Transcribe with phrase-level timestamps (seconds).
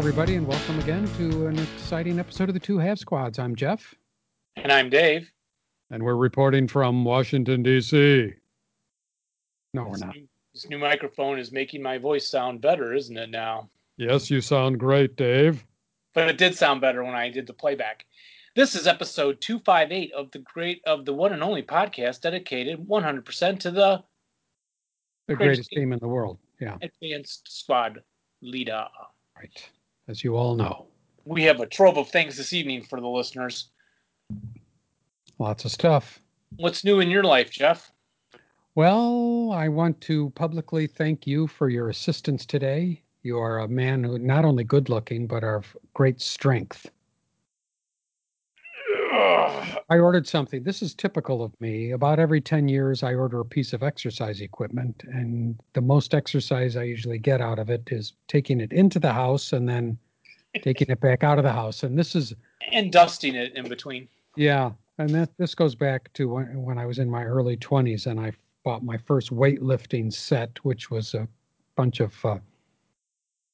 [0.00, 3.38] Everybody, and welcome again to an exciting episode of the Two Half Squads.
[3.38, 3.94] I'm Jeff,
[4.56, 5.30] And I'm Dave.
[5.90, 8.32] and we're reporting from Washington, D.C.
[9.74, 10.14] No, we're not.
[10.16, 13.68] new- This new microphone is making my voice sound better, isn't it now?
[13.98, 15.66] Yes, you sound great, Dave.
[16.14, 18.06] But it did sound better when I did the playback.
[18.56, 23.60] This is episode 258 of the great of the one and only podcast dedicated 100%
[23.60, 24.02] to the
[25.28, 25.38] The Greatest
[25.68, 26.38] greatest team in the world.
[26.58, 28.02] Yeah, advanced squad
[28.40, 28.86] leader.
[29.36, 29.68] right.
[30.10, 30.88] As you all know,
[31.24, 33.68] We have a trove of things this evening for the listeners.
[35.38, 36.20] lots of stuff.
[36.56, 37.92] What's new in your life, Jeff?
[38.74, 43.04] Well, I want to publicly thank you for your assistance today.
[43.22, 46.90] You are a man who not only good looking, but are of great strength.
[49.88, 50.62] I ordered something.
[50.62, 51.90] This is typical of me.
[51.92, 55.02] About every 10 years, I order a piece of exercise equipment.
[55.08, 59.12] And the most exercise I usually get out of it is taking it into the
[59.12, 59.98] house and then
[60.62, 61.82] taking it back out of the house.
[61.82, 62.34] And this is,
[62.72, 64.08] And dusting it in between.
[64.36, 64.70] yeah.
[64.98, 68.20] And that this goes back to when, when I was in my early 20s and
[68.20, 68.32] I
[68.64, 71.26] bought my first weightlifting set, which was a
[71.74, 72.38] bunch of uh,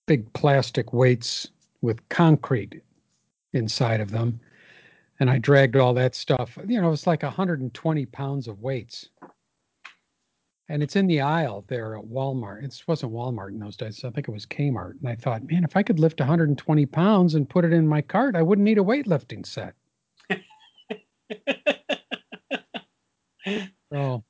[0.06, 1.48] big plastic weights
[1.82, 2.82] with concrete
[3.52, 4.40] inside of them.
[5.18, 6.58] And I dragged all that stuff.
[6.66, 9.08] You know, it's like 120 pounds of weights.
[10.68, 12.64] And it's in the aisle there at Walmart.
[12.64, 14.04] It wasn't Walmart in those days.
[14.04, 14.98] I think it was Kmart.
[15.00, 18.02] And I thought, man, if I could lift 120 pounds and put it in my
[18.02, 19.74] cart, I wouldn't need a weightlifting set.
[23.92, 24.24] So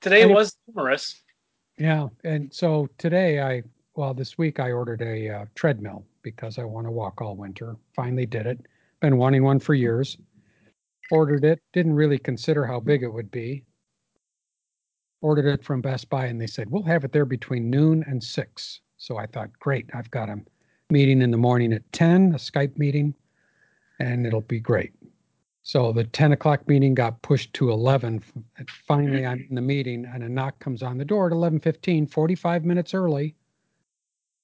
[0.00, 1.22] Today was humorous.
[1.78, 3.62] Yeah, and so today I,
[3.94, 7.76] well, this week I ordered a uh, treadmill because I want to walk all winter.
[7.94, 8.58] Finally did it.
[9.00, 10.18] Been wanting one for years.
[11.12, 11.60] Ordered it.
[11.74, 13.66] Didn't really consider how big it would be.
[15.20, 18.24] Ordered it from Best Buy, and they said we'll have it there between noon and
[18.24, 18.80] six.
[18.96, 20.40] So I thought, great, I've got a
[20.88, 23.14] meeting in the morning at ten, a Skype meeting,
[24.00, 24.94] and it'll be great.
[25.62, 28.22] So the 10 o'clock meeting got pushed to 11.
[28.56, 32.10] And finally, I'm in the meeting and a knock comes on the door at 11:15,
[32.10, 33.36] 45 minutes early.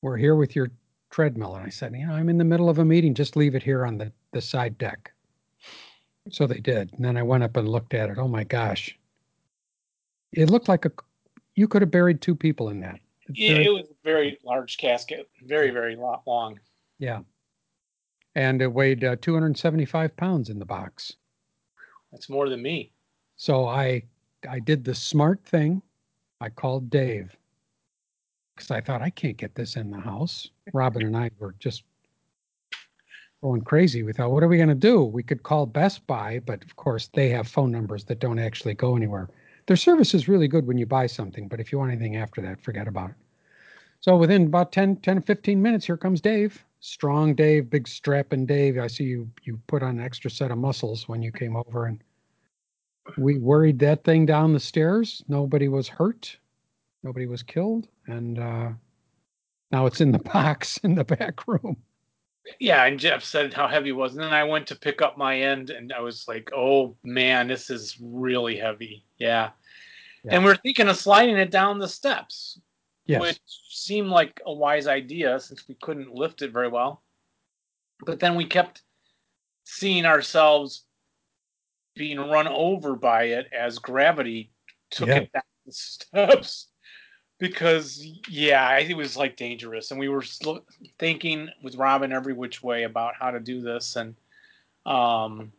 [0.03, 0.71] We're here with your
[1.09, 1.57] treadmill.
[1.57, 3.15] And I said, you know, I'm in the middle of a meeting.
[3.15, 5.15] Just leave it here on the, the side deck.
[6.31, 6.93] So they did.
[6.95, 8.19] And then I went up and looked at it.
[8.19, 8.97] Oh my gosh.
[10.33, 10.93] It looked like a,
[11.55, 13.01] you could have buried two people in that.
[13.29, 16.59] It's Yeah, very- it was a very large casket, very, very long.
[16.99, 17.21] yeah.
[18.35, 21.15] And it weighed uh, 275 pounds in the box.
[22.13, 22.93] That's more than me.
[23.37, 24.03] So I
[24.49, 25.83] I did the smart thing.
[26.41, 27.37] I called Dave
[28.55, 30.51] because I thought I can't get this in the house.
[30.73, 31.83] Robin and I were just
[33.43, 34.03] going crazy.
[34.03, 35.05] We thought, what are we going to do?
[35.05, 38.75] We could call Best Buy, but of course they have phone numbers that don't actually
[38.75, 39.29] go anywhere.
[39.67, 42.41] Their service is really good when you buy something, but if you want anything after
[42.41, 43.17] that, forget about it.
[44.01, 46.65] So within about 10, 10 15 minutes, here comes Dave.
[46.81, 48.79] Strong Dave, big strapping Dave.
[48.79, 51.87] I see you you put on an extra set of muscles when you came over
[51.87, 52.03] and
[53.17, 55.25] we worried that thing down the stairs.
[55.29, 56.37] Nobody was hurt.
[57.03, 57.89] Nobody was killed.
[58.07, 58.71] And uh,
[59.73, 61.77] now it's in the box in the back room.
[62.61, 64.15] Yeah, and Jeff said how heavy it was.
[64.15, 67.49] And then I went to pick up my end and I was like, oh man,
[67.49, 69.05] this is really heavy.
[69.19, 69.51] Yeah.
[70.25, 70.35] Yeah.
[70.37, 72.59] And we're thinking of sliding it down the steps,
[73.07, 73.21] Yes.
[73.21, 77.03] which seemed like a wise idea since we couldn't lift it very well.
[78.05, 78.83] But then we kept
[79.65, 80.85] seeing ourselves
[81.95, 84.53] being run over by it as gravity
[84.91, 85.17] took Yeah.
[85.17, 86.69] it down the steps.
[87.39, 90.25] Because yeah, it was like dangerous, and we were
[90.99, 94.17] thinking with Robin every which way about how to do this, and
[94.87, 95.53] um,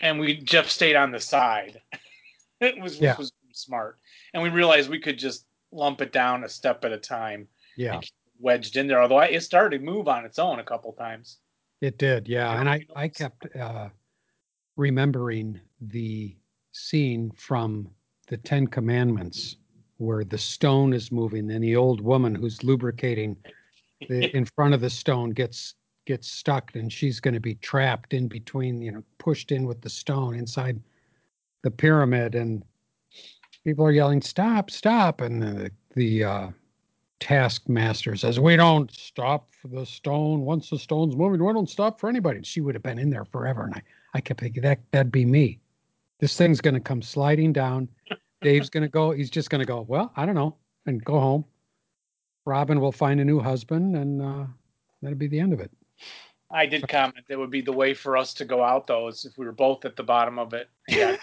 [0.00, 1.80] and we Jeff stayed on the side.
[2.60, 3.16] it was Yeah.
[3.16, 3.98] was smart,
[4.34, 7.46] and we realized we could just lump it down a step at a time,
[7.76, 8.00] yeah,
[8.40, 9.00] wedged in there.
[9.00, 11.38] Although I, it started to move on its own a couple times.
[11.80, 12.26] it did.
[12.28, 12.58] Yeah.
[12.58, 13.90] And I, I kept uh,
[14.76, 16.34] remembering the
[16.72, 17.88] scene from
[18.28, 19.56] the Ten Commandments
[19.98, 23.36] where the stone is moving and the old woman who's lubricating
[24.08, 25.74] the, in front of the stone gets
[26.06, 29.80] gets stuck and she's going to be trapped in between you know pushed in with
[29.80, 30.80] the stone inside
[31.62, 32.62] the pyramid and
[33.64, 36.48] people are yelling stop stop and the, the uh
[37.18, 40.42] taskmaster says we don't stop for the stone.
[40.42, 42.40] Once the stone's moving we don't stop for anybody.
[42.42, 43.82] She would have been in there forever and i
[44.14, 45.58] i kept thinking that that'd be me.
[46.20, 47.88] This thing's going to come sliding down
[48.46, 50.54] dave's going to go he's just going to go well i don't know
[50.86, 51.44] and go home
[52.44, 54.44] robin will find a new husband and uh
[55.02, 55.70] that'll be the end of it
[56.48, 59.24] I did comment that would be the way for us to go out though, is
[59.24, 60.68] if we were both at the bottom of it.
[60.88, 61.16] Yeah.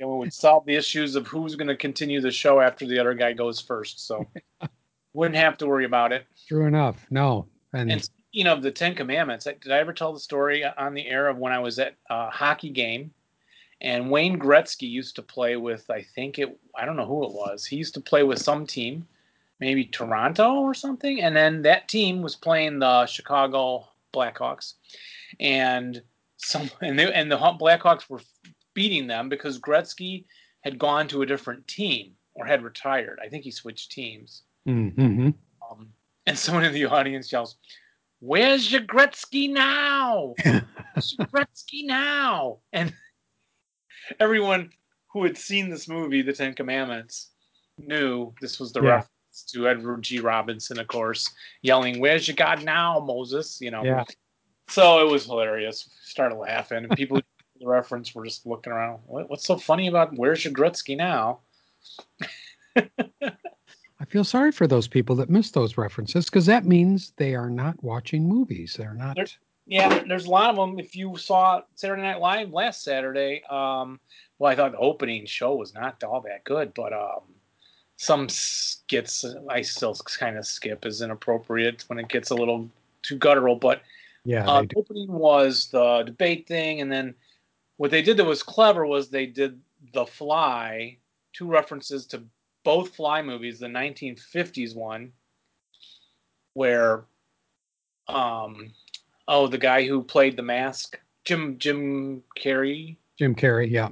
[0.00, 2.98] and we would solve the issues of who's going to continue the show after the
[2.98, 4.06] other guy goes first.
[4.06, 4.26] So
[5.12, 6.26] Wouldn't have to worry about it.
[6.46, 7.06] True enough.
[7.10, 7.46] No.
[7.72, 11.06] And, And speaking of the Ten Commandments, did I ever tell the story on the
[11.06, 13.12] air of when I was at a hockey game
[13.80, 17.32] and Wayne Gretzky used to play with, I think it, I don't know who it
[17.32, 17.64] was.
[17.64, 19.06] He used to play with some team,
[19.58, 21.22] maybe Toronto or something.
[21.22, 24.74] And then that team was playing the Chicago Blackhawks.
[25.38, 26.02] And
[26.36, 28.20] some, and, they, and the Blackhawks were
[28.74, 30.24] beating them because Gretzky
[30.60, 33.18] had gone to a different team or had retired.
[33.22, 34.42] I think he switched teams.
[34.68, 35.30] mm-hmm.
[35.70, 35.88] Um,
[36.26, 37.56] and someone in the audience yells,
[38.20, 40.34] "Where's your Gretzky now?
[40.44, 42.92] Where's your Gretzky now?" And
[44.18, 44.70] everyone
[45.08, 47.30] who had seen this movie, The Ten Commandments,
[47.78, 48.88] knew this was the Yeah.
[48.88, 50.20] reference to Edward G.
[50.20, 51.28] Robinson, of course,
[51.62, 53.84] yelling, "Where's your God now, Moses?" You know.
[53.84, 54.04] Yeah.
[54.68, 55.86] So it was hilarious.
[55.88, 57.20] We started laughing, and people
[57.60, 59.00] the reference were just looking around.
[59.06, 61.40] What, what's so funny about "Where's your Gretzky now"?
[62.76, 67.50] I feel sorry for those people that miss those references because that means they are
[67.50, 68.74] not watching movies.
[68.78, 69.16] They're not.
[69.16, 69.26] They're-
[69.70, 70.80] Yeah, there's a lot of them.
[70.80, 74.00] If you saw Saturday Night Live last Saturday, um,
[74.40, 77.20] well, I thought the opening show was not all that good, but um,
[77.96, 82.68] some skits I still kind of skip as inappropriate when it gets a little
[83.02, 83.54] too guttural.
[83.54, 83.82] But
[84.24, 84.80] Yeah, uh, they do.
[84.80, 87.14] opening was the debate thing, and then
[87.76, 89.60] what they did that was clever was they did
[89.94, 90.96] The Fly,
[91.32, 92.24] two references to
[92.64, 95.12] both Fly movies, the 1950s one,
[96.54, 97.04] where,
[98.08, 98.72] um,
[99.30, 102.96] oh, the guy who played the mask, Jim Jim Carrey.
[103.18, 103.70] Jim Carrey.
[103.70, 103.88] Yeah.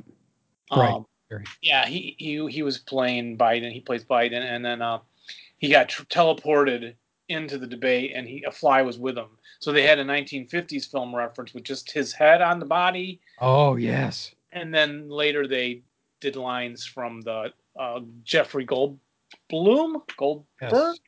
[0.75, 1.47] Right, Um, Carrey.
[1.63, 3.73] yeah, he, he he was playing Biden.
[3.73, 4.99] He plays Biden, and then uh,
[5.59, 6.95] he got tr- teleported
[7.31, 9.29] into the debate, and he a fly was with him.
[9.61, 13.77] So they had a 1950s film reference with just his head on the body, Oh
[13.77, 14.35] yes.
[14.53, 15.83] and then later they
[16.21, 18.99] did lines from the uh, Jeffrey Goldblum,
[20.17, 20.99] Goldberg, Yes.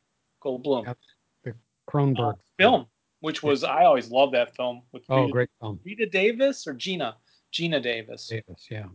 [0.43, 1.51] Goldblum uh,
[1.89, 2.85] Cronenberg film,
[3.21, 5.79] which was I always loved that film with Oh, Rita, great film.
[5.83, 7.15] Rita Davis or Gina,
[7.53, 8.27] Geena Davis.
[8.27, 8.67] Davis.
[8.69, 8.87] Yeah.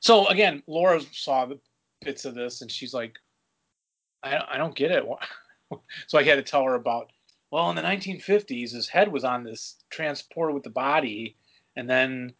[0.00, 1.58] So again, Laura saw the
[2.02, 3.18] bits of this, and she's like,
[4.22, 5.04] "I, I don't get it."
[6.06, 7.10] so I had to tell her about.
[7.50, 11.36] Well, in the 1950s, his head was on this transporter with the body,
[11.76, 12.34] and then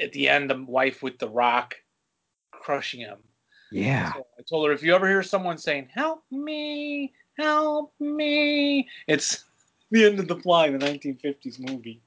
[0.00, 1.74] at the end, the wife with the rock
[2.52, 3.18] crushing him.
[3.72, 4.12] Yeah.
[4.12, 9.45] So I told her if you ever hear someone saying "Help me, help me," it's
[9.90, 12.00] the end of the Fly, the 1950s movie.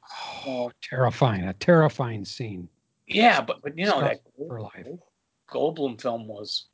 [0.45, 1.45] Oh, terrifying.
[1.45, 2.67] A terrifying scene
[3.07, 4.87] Yeah, but but you know that for life.
[5.49, 6.65] Goldblum film was,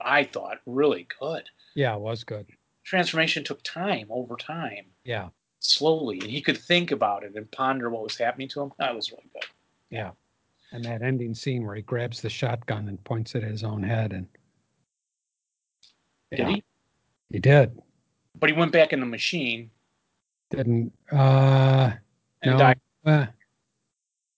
[0.00, 1.44] I thought, really good.
[1.74, 2.46] Yeah, it was good.
[2.84, 5.28] Transformation took time over time, Yeah.
[5.60, 8.72] slowly, and he could think about it and ponder what was happening to him.
[8.78, 9.44] That was really good.
[9.90, 10.10] Yeah.
[10.72, 13.82] And that ending scene where he grabs the shotgun and points it at his own
[13.82, 14.26] head and
[16.30, 16.64] Did Yeah, he?
[17.30, 17.80] He did.
[18.38, 19.70] But he went back in the machine
[20.52, 21.92] Didn't uh
[22.42, 22.58] and no.
[22.58, 22.80] died.
[23.04, 23.26] Uh,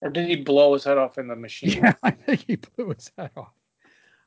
[0.01, 1.71] Or did he blow his head off in the machine?
[1.83, 3.53] yeah, I think he blew his head off.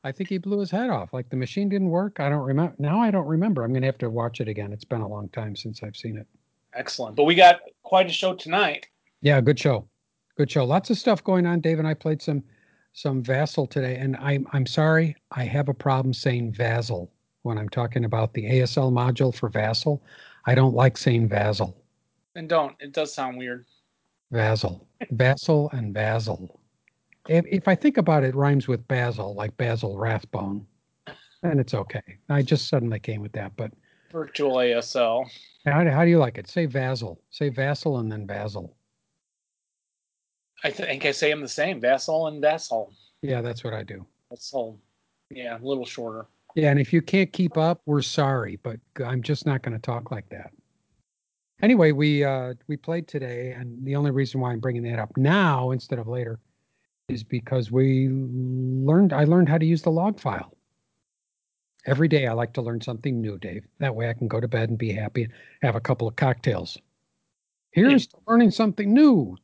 [0.04, 1.12] I think he blew his head off.
[1.12, 2.20] Like the machine didn't work.
[2.20, 2.74] I don't remember.
[2.78, 3.64] Now I don't remember.
[3.64, 4.72] I'm going to have to watch it again.
[4.72, 6.26] It's been a long time since I've seen it.
[6.74, 7.16] Excellent.
[7.16, 8.86] But we got quite a show tonight.
[9.20, 9.88] Yeah, good show.
[10.36, 10.64] Good show.
[10.64, 11.60] Lots of stuff going on.
[11.60, 12.44] Dave and I played some
[12.92, 17.10] some Vassal today, and I'm I'm sorry, I have a problem saying Vassal
[17.42, 20.02] when I'm talking about the ASL module for Vassal.
[20.46, 21.76] I don't like saying Vassal.
[22.38, 22.76] And don't.
[22.78, 23.66] It does sound weird.
[24.30, 24.86] Vassal.
[25.10, 26.60] Vassal and Basil.
[27.28, 30.64] If, if I think about it, it rhymes with Basil, like Basil Rathbone,
[31.42, 32.00] and it's okay.
[32.28, 33.56] I just suddenly came with that.
[33.56, 33.72] But
[34.12, 35.28] Virtual ASL.
[35.66, 36.48] how, do- how do you like it?
[36.48, 37.20] Say Vassal.
[37.30, 38.76] Say Vassal and then Basil.
[40.62, 41.80] I think I say them the same.
[41.80, 42.92] Vassal and Vassal.
[43.20, 44.06] Yeah, that's what I do.
[44.30, 44.78] Vassal.
[45.28, 46.26] Yeah, a little shorter.
[46.54, 49.82] Yeah, and if you can't keep up, we're sorry, but I'm just not going to
[49.82, 50.52] talk like that.
[51.60, 55.16] Anyway, we uh, we played today, and the only reason why I'm bringing that up
[55.16, 56.38] now instead of later
[57.08, 59.12] is because we learned.
[59.12, 60.54] I learned how to use the log file.
[61.86, 63.64] Every day, I like to learn something new, Dave.
[63.78, 66.16] That way, I can go to bed and be happy and have a couple of
[66.16, 66.78] cocktails.
[67.70, 69.36] Here's to learning something new.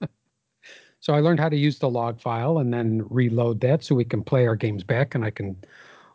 [1.00, 4.04] So I learned how to use the log file and then reload that so we
[4.04, 5.56] can play our games back and I can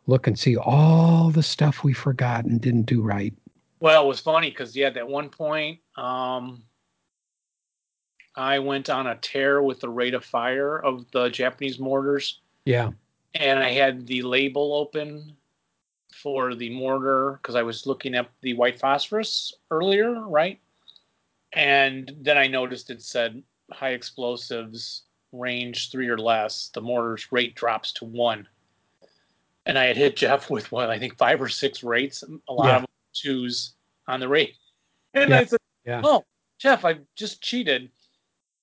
[0.06, 3.34] look and see all the stuff we forgot and didn't do right.
[3.82, 6.64] Well, it was funny because yeah, at one point, um,
[8.36, 12.92] I went on a tear with the rate of fire of the Japanese mortars, Yeah.
[13.34, 15.36] and I had the label open
[16.14, 20.60] for the mortar because I was looking at the white phosphorus earlier, right?
[21.54, 26.70] And then I noticed it said high explosives range three or less.
[26.74, 28.48] The mortar's rate drops to one.
[29.66, 32.68] and I had hit Jeff with what I think five or six rates, a lot
[32.68, 32.76] Yeah.
[32.78, 33.74] of them twos
[34.08, 34.56] on the rate.
[35.14, 35.40] And Yeah.
[35.40, 36.02] I said, Yeah.
[36.04, 36.24] "Oh,
[36.60, 37.90] Jeff, I just cheated,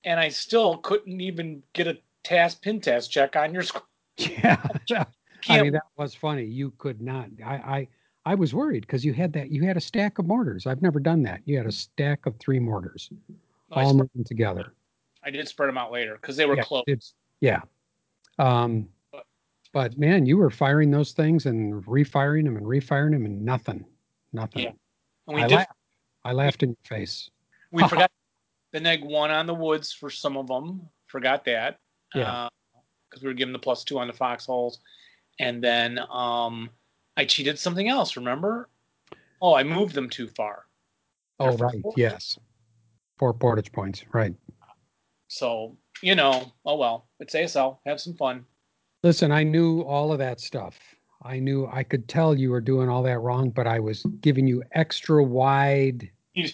[0.04, 3.82] and I still couldn't even get a task pin test check on your score."
[4.18, 4.64] Yeah.
[5.48, 6.44] I mean, that was funny.
[6.44, 7.28] You could not.
[7.44, 7.88] I I,
[8.24, 9.50] I was worried because you had that.
[9.50, 10.66] You had a stack of mortars.
[10.66, 11.40] I've never done that.
[11.44, 13.10] You had a stack of three mortars,
[13.70, 14.74] I, all spread, moving together.
[15.22, 16.84] I did spread them out later because they were Yeah, close.
[16.88, 17.60] it's- Yeah.
[18.40, 18.88] Um,
[19.72, 23.84] but man, you were firing those things and refiring them and refiring them and nothing,
[24.32, 24.64] nothing.
[24.64, 24.72] Yeah.
[25.26, 25.54] And we I did.
[25.56, 25.72] laughed.
[26.24, 27.30] I laughed in your face.
[27.70, 28.10] We forgot
[28.72, 30.82] the neg one on the woods for some of them.
[31.06, 31.78] Forgot that.
[32.14, 32.48] Yeah.
[33.08, 34.80] Because we were given the plus two on the foxholes,
[35.40, 36.68] and then um,
[37.16, 38.16] I cheated something else.
[38.16, 38.68] Remember?
[39.40, 40.66] Oh, I moved them too far.
[41.40, 41.80] Oh, right.
[41.80, 41.94] four.
[41.96, 42.38] Yes.
[43.18, 44.04] Four portage points.
[44.12, 44.34] Right.
[45.28, 47.08] So you know, oh well.
[47.20, 47.78] It's ASL.
[47.86, 48.44] Have some fun.
[49.02, 50.78] Listen, I knew all of that stuff.
[51.22, 54.46] I knew I could tell you were doing all that wrong, but I was giving
[54.46, 56.10] you extra wide.
[56.34, 56.48] You,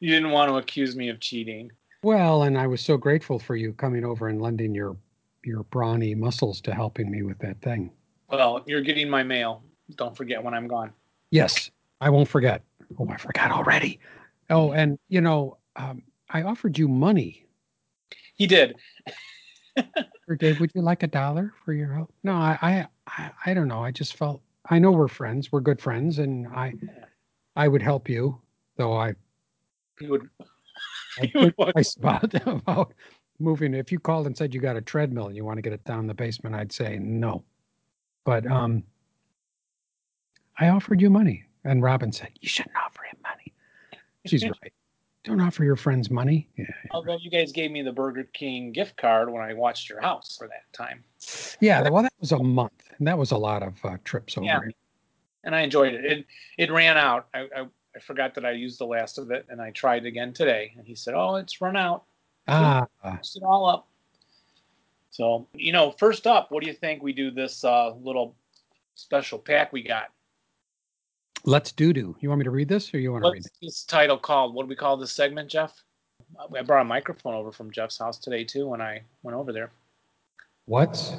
[0.00, 1.70] you didn't want to accuse me of cheating.
[2.02, 4.96] Well, and I was so grateful for you coming over and lending your
[5.44, 7.90] your brawny muscles to helping me with that thing.
[8.30, 9.62] Well, you're getting my mail.
[9.96, 10.92] Don't forget when I'm gone.
[11.30, 12.62] Yes, I won't forget.
[12.98, 14.00] Oh, I forgot already.
[14.48, 17.46] Oh, and you know, um, I offered you money.
[18.36, 18.76] He did.
[20.38, 22.12] Dave, would you like a dollar for your help?
[22.22, 23.82] No, I, I, I, I don't know.
[23.82, 25.52] I just felt I know we're friends.
[25.52, 26.74] We're good friends, and I,
[27.56, 28.40] I would help you,
[28.76, 29.14] though I
[29.98, 30.28] He would.
[31.20, 31.74] I You would what?
[31.98, 32.94] about, about
[33.38, 33.74] moving.
[33.74, 35.84] If you called and said you got a treadmill and you want to get it
[35.84, 37.44] down the basement, I'd say no.
[38.24, 38.82] But um,
[40.58, 43.52] I offered you money, and Robin said you shouldn't offer him money.
[44.26, 44.72] She's right.
[45.24, 46.46] Don't offer your friends money.
[46.56, 50.00] Yeah, Although you guys gave me the Burger King gift card when I watched your
[50.00, 51.02] house for that time.
[51.60, 51.88] yeah.
[51.88, 54.44] Well, that was a month, and that was a lot of uh, trips over.
[54.44, 54.60] Yeah.
[54.68, 54.76] it.
[55.44, 56.04] and I enjoyed it.
[56.04, 56.26] It
[56.58, 57.26] it ran out.
[57.34, 57.66] I, I
[57.96, 60.74] I forgot that I used the last of it, and I tried again today.
[60.76, 62.04] And he said, "Oh, it's run out.
[62.46, 63.88] Ah, Used it all up."
[65.10, 68.34] So you know, first up, what do you think we do this uh, little
[68.94, 70.08] special pack we got?
[71.44, 72.16] Let's do do.
[72.20, 73.52] You want me to read this, or you want to read What's it?
[73.62, 74.54] this title called?
[74.54, 75.72] What do we call this segment, Jeff?
[76.56, 79.70] I brought a microphone over from Jeff's house today too when I went over there.
[80.66, 81.12] What's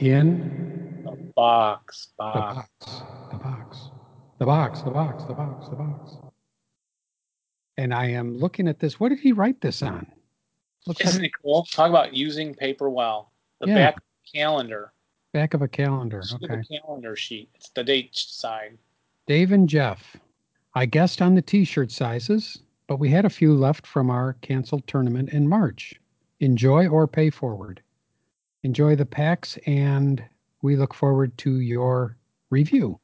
[0.00, 2.68] in A box, the box.
[2.84, 3.02] box?
[3.30, 3.90] The box.
[4.38, 4.82] The box.
[4.82, 5.24] The box.
[5.24, 5.68] The box.
[5.68, 6.12] The box.
[7.78, 9.00] And I am looking at this.
[9.00, 10.06] What did he write this on?
[10.86, 11.64] Looks Isn't like it cool?
[11.64, 13.32] Talk about using paper well.
[13.60, 13.74] The Yeah.
[13.74, 14.92] back calendar.
[15.32, 16.22] back of a calendar.
[16.42, 16.62] Okay.
[16.80, 17.48] calendar sheet.
[17.54, 18.76] It's the date side.
[19.26, 20.16] Dave and Jeff.
[20.74, 24.86] I guessed on the t-shirt sizes, but we had a few left from our canceled
[24.86, 25.94] tournament in March.
[26.40, 27.82] Enjoy or pay forward.
[28.62, 30.22] Enjoy the packs and
[30.62, 32.16] we look forward to your
[32.50, 32.98] review.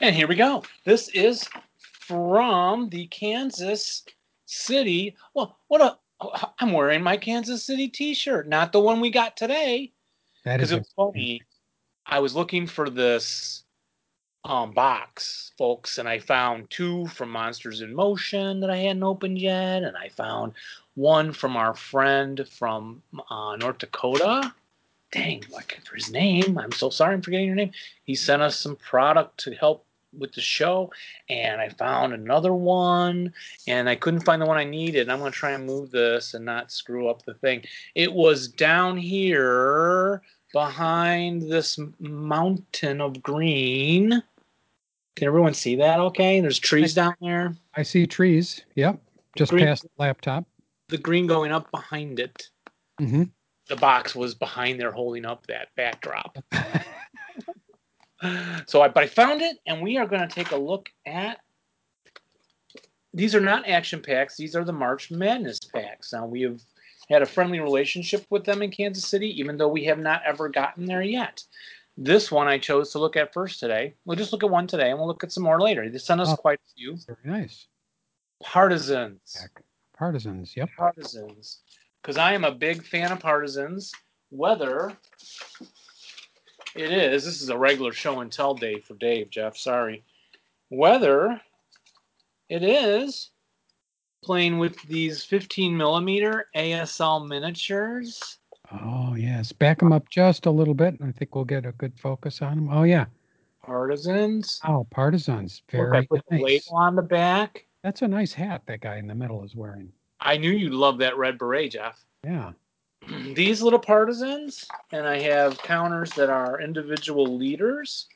[0.00, 0.62] And here we go.
[0.84, 4.04] This is from the Kansas
[4.46, 5.16] City.
[5.34, 5.98] Well, what a
[6.58, 9.92] I'm wearing my Kansas City T-shirt, not the one we got today.
[10.44, 11.42] That is funny.
[12.06, 13.61] I was looking for this
[14.44, 19.38] um, box, folks, and I found two from Monsters in Motion that I hadn't opened
[19.38, 20.54] yet, and I found
[20.94, 24.52] one from our friend from uh, North Dakota.
[25.12, 26.58] Dang, like for his name.
[26.58, 27.72] I'm so sorry I'm forgetting your name.
[28.04, 29.84] He sent us some product to help
[30.18, 30.90] with the show,
[31.28, 33.32] and I found another one,
[33.68, 35.08] and I couldn't find the one I needed.
[35.08, 37.62] I'm gonna try and move this and not screw up the thing.
[37.94, 40.22] It was down here
[40.52, 44.22] behind this mountain of green.
[45.16, 46.00] Can everyone see that?
[46.00, 47.54] Okay, there's trees down there.
[47.74, 48.64] I see trees.
[48.74, 49.00] Yep.
[49.36, 50.44] Just Green- past the laptop.
[50.88, 52.48] The green going up behind it.
[52.98, 53.24] hmm
[53.68, 56.38] The box was behind there holding up that backdrop.
[58.66, 61.40] So I, but I found it, and we are going to take a look at.
[63.12, 66.12] These are not action packs; these are the March Madness packs.
[66.12, 66.60] Now we have
[67.10, 70.48] had a friendly relationship with them in Kansas City, even though we have not ever
[70.48, 71.42] gotten there yet.
[72.04, 73.94] This one I chose to look at first today.
[74.04, 75.88] We'll just look at one today, and we'll look at some more later.
[75.88, 76.36] They sent us Oh.
[76.36, 77.68] quite a few Very nice.
[78.42, 79.46] partisans.
[79.96, 80.56] Partisans.
[80.56, 80.70] Yep.
[80.76, 81.62] Partisans,
[82.02, 83.92] because I am a big fan of partisans.
[84.30, 84.96] Whether
[86.74, 89.56] it is, this is a regular show and tell day for Dave, Jeff.
[89.56, 90.02] Sorry.
[90.70, 91.40] Whether
[92.48, 93.30] it is
[94.24, 98.38] playing with these 15 millimeter ASL miniatures.
[98.72, 99.52] Oh yes.
[99.52, 100.98] Back them up just a little bit.
[100.98, 102.68] and I think we'll get a good focus on them.
[102.70, 103.06] Oh yeah.
[103.64, 104.60] Partisans.
[104.66, 105.62] Oh, partisans.
[105.72, 106.42] Look, I Very put the nice.
[106.44, 107.64] label on the back.
[107.82, 109.92] That's a nice hat that guy in the middle is wearing.
[110.20, 112.04] I knew you'd love that red beret, Jeff.
[112.24, 112.52] Yeah.
[113.34, 118.06] these little partisans, and I have counters that are individual leaders.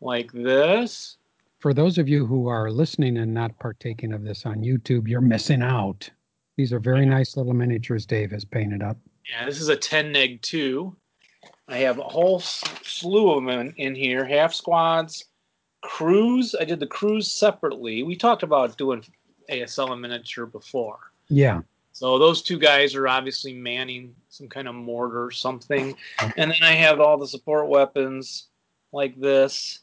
[0.00, 1.16] like this.
[1.60, 5.20] For those of you who are listening and not partaking of this on YouTube, you're
[5.20, 6.10] missing out.
[6.56, 8.96] These are very nice little miniatures Dave has painted up.
[9.30, 10.94] Yeah, this is a 10 neg 2.
[11.68, 15.24] I have a whole slew of them in, in here, half squads,
[15.82, 16.54] crews.
[16.58, 18.02] I did the crews separately.
[18.02, 19.04] We talked about doing
[19.50, 20.98] ASL in miniature before.
[21.28, 21.62] Yeah.
[21.92, 25.94] So those two guys are obviously manning some kind of mortar or something.
[26.36, 28.48] And then I have all the support weapons
[28.92, 29.80] like this.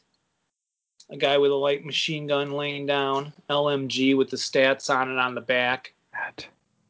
[1.10, 5.18] A guy with a light machine gun laying down, LMG with the stats on it
[5.18, 5.92] on the back.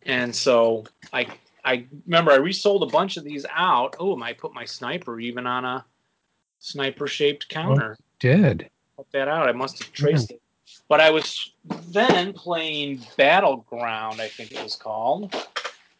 [0.02, 1.26] And so I
[1.64, 3.96] I remember I resold a bunch of these out.
[3.98, 5.84] Oh, I might put my sniper even on a
[6.58, 7.96] sniper shaped oh, counter.
[7.98, 8.70] Oh, did.
[8.96, 9.48] Put that out.
[9.48, 10.40] I must have traced it.
[10.88, 11.52] But I was
[11.88, 15.34] then playing Battleground, I think it was called.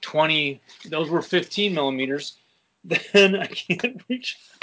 [0.01, 2.37] 20, those were 15 millimeters.
[3.13, 4.39] Then I can't reach.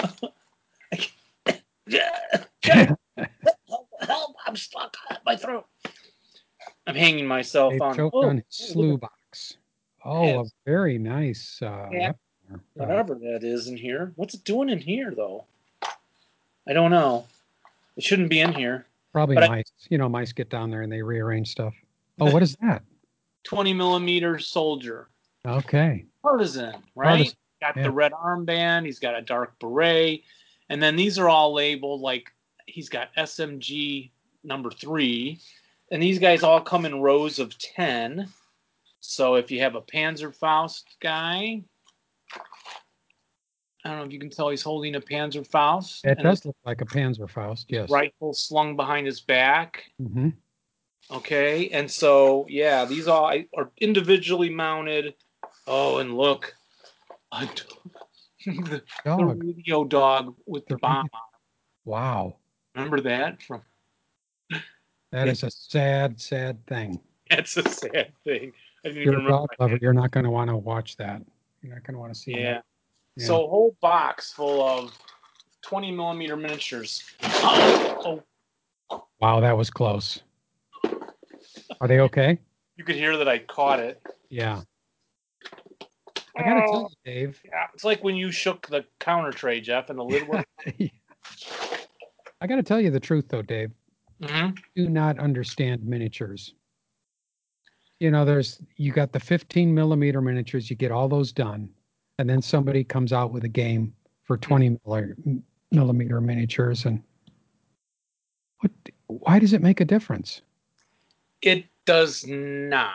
[0.92, 1.08] I
[2.62, 2.98] can't,
[3.68, 5.64] help, help, I'm stuck at my throat.
[6.88, 8.00] I'm hanging myself They on.
[8.00, 9.14] oh, on his slew box.
[10.08, 10.52] Oh, a Yes.
[10.64, 12.12] very nice uh, Yeah.
[12.52, 14.12] Uh, whatever that is in here.
[14.16, 15.44] What's it doing in here, though?
[16.66, 17.26] I don't know.
[17.96, 18.86] It shouldn't be in here.
[19.12, 19.72] probably but I- mice.
[19.90, 21.74] You know, mice get down there and they rearrange stuff.
[22.20, 22.82] Oh, what is that?
[23.44, 25.08] 20 millimeter soldier.
[25.46, 26.04] Okay.
[26.22, 27.08] Partisan, right?
[27.16, 27.82] Partisan, Got yeah.
[27.84, 28.86] the red armband.
[28.86, 30.22] He's got a dark beret.
[30.68, 32.30] And then these are all labeled like
[32.66, 34.10] he's got SMG
[34.44, 35.40] number three.
[35.90, 38.28] And these guys all come in rows of 10.
[39.08, 41.62] So if you have a Panzerfaust guy,
[43.82, 46.04] I don't know if you can tell he's holding a Panzerfaust.
[46.04, 47.64] It does look like a Panzerfaust.
[47.70, 47.88] Yes.
[47.88, 49.84] rifle slung behind his back.
[49.96, 50.28] hmm
[51.10, 55.14] Okay, and so yeah, these all are individually mounted.
[55.66, 56.54] Oh, and look,
[57.32, 57.56] a dog-
[58.44, 61.08] the, the radio dog with the The bomb.
[61.86, 62.36] Wow.
[62.74, 63.62] Remember that from?
[65.12, 67.00] That is a sad, sad thing.
[67.30, 68.52] That's a sad thing.
[68.84, 69.38] I didn't you're even a remember.
[69.38, 71.22] dog lover, you're not going to want to watch that.
[71.62, 72.54] You're not going to want to see Yeah.
[72.54, 72.64] that.
[73.16, 73.26] Yeah.
[73.26, 74.96] So a whole box full of
[75.62, 77.02] 20 millimeter miniatures.
[77.22, 78.22] Oh,
[79.20, 80.22] Wow, that was close.
[81.80, 82.38] Are they okay?
[82.76, 84.00] you could hear that I caught it.
[84.30, 84.62] Yeah.
[86.36, 86.70] I got to Oh.
[86.70, 87.42] tell you, Dave.
[87.44, 90.46] Yeah, it's like when you shook the counter tray, Jeff, and the lid went.
[92.40, 93.72] I got to tell you the truth, though, Dave.
[94.22, 96.54] hmm Do not understand miniatures.
[98.00, 100.70] You know, there's you got the 15 millimeter miniatures.
[100.70, 101.68] You get all those done,
[102.18, 104.78] and then somebody comes out with a game for 20
[105.72, 107.02] millimeter miniatures, and
[108.60, 108.70] what?
[109.08, 110.42] Why does it make a difference?
[111.42, 112.92] It does not.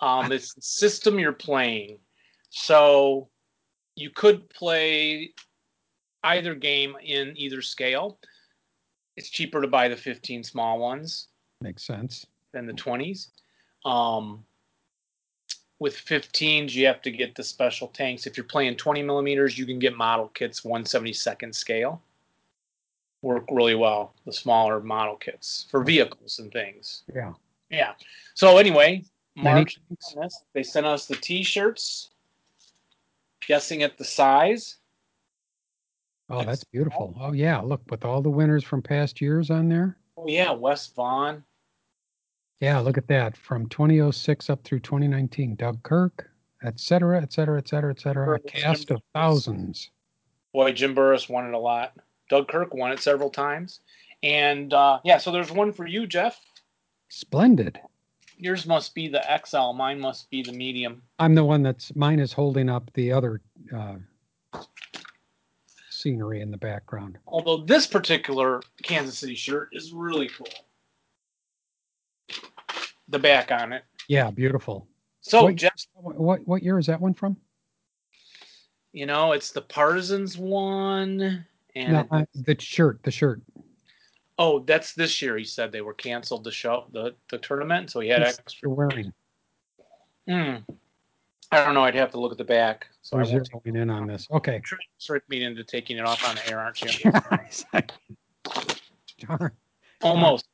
[0.00, 1.98] Um, it's the system you're playing.
[2.48, 3.28] So
[3.94, 5.32] you could play
[6.24, 8.18] either game in either scale.
[9.16, 11.28] It's cheaper to buy the 15 small ones
[11.60, 12.26] Makes sense.
[12.52, 13.28] than the 20s.
[13.84, 14.44] Um,
[15.78, 18.26] with 15s, you have to get the special tanks.
[18.26, 22.02] If you're playing 20 millimeters, you can get model kits 172nd scale.
[23.22, 27.02] Work really well, the smaller model kits for vehicles and things.
[27.14, 27.32] Yeah.
[27.70, 27.92] Yeah.
[28.34, 29.04] So anyway,
[29.36, 30.14] March thanks.
[30.14, 32.10] on this, they sent us the T-shirts.
[33.46, 34.76] Guessing at the size.
[36.28, 37.14] Oh, that's beautiful.
[37.18, 39.96] Oh yeah, look with all the winners from past years on there.
[40.16, 41.42] Oh yeah, West Vaughn.
[42.60, 45.56] Yeah, look at that from 2006 up through 2019.
[45.56, 46.30] Doug Kirk,
[46.62, 48.36] et cetera, et cetera, et cetera, et cetera.
[48.36, 49.90] A cast of thousands.
[50.52, 51.94] Boy, Jim Burris won it a lot.
[52.28, 53.80] Doug Kirk won it several times.
[54.22, 56.38] And uh, yeah, so there's one for you, Jeff.
[57.08, 57.80] Splendid.
[58.36, 59.72] Yours must be the XL.
[59.72, 61.02] Mine must be the medium.
[61.18, 63.40] I'm the one that's mine is holding up the other
[63.74, 63.96] uh,
[65.88, 67.18] scenery in the background.
[67.26, 70.48] Although this particular Kansas City shirt is really cool.
[73.10, 73.84] The back on it.
[74.08, 74.86] Yeah, beautiful.
[75.20, 77.36] So what, Jeff, what what year is that one from?
[78.92, 81.44] you know, it's the Partisans one.
[81.76, 83.40] And No, I, the shirt, the shirt.
[84.38, 85.36] Oh, that's this year.
[85.36, 88.68] He said they were canceled the show, the the tournament, so he had extra.
[88.68, 89.12] Wearing.
[90.28, 90.56] Hmm.
[91.52, 91.84] I don't know.
[91.84, 92.86] I'd have to look at the back.
[93.02, 94.26] So I We're won't zeroing in on this.
[94.30, 94.62] Okay.
[95.00, 97.10] trick me into taking it off on the air, aren't you?
[99.26, 99.52] Darn.
[100.02, 100.46] Almost.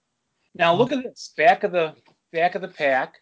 [0.55, 1.95] Now look at this back of the
[2.37, 3.15] back of the pack.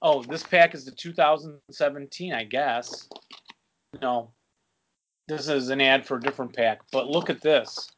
[0.00, 3.08] Oh, this pack is the 2017, I guess.
[4.00, 4.30] No,
[5.28, 6.80] this is an ad for a different pack.
[6.90, 7.90] But look at this.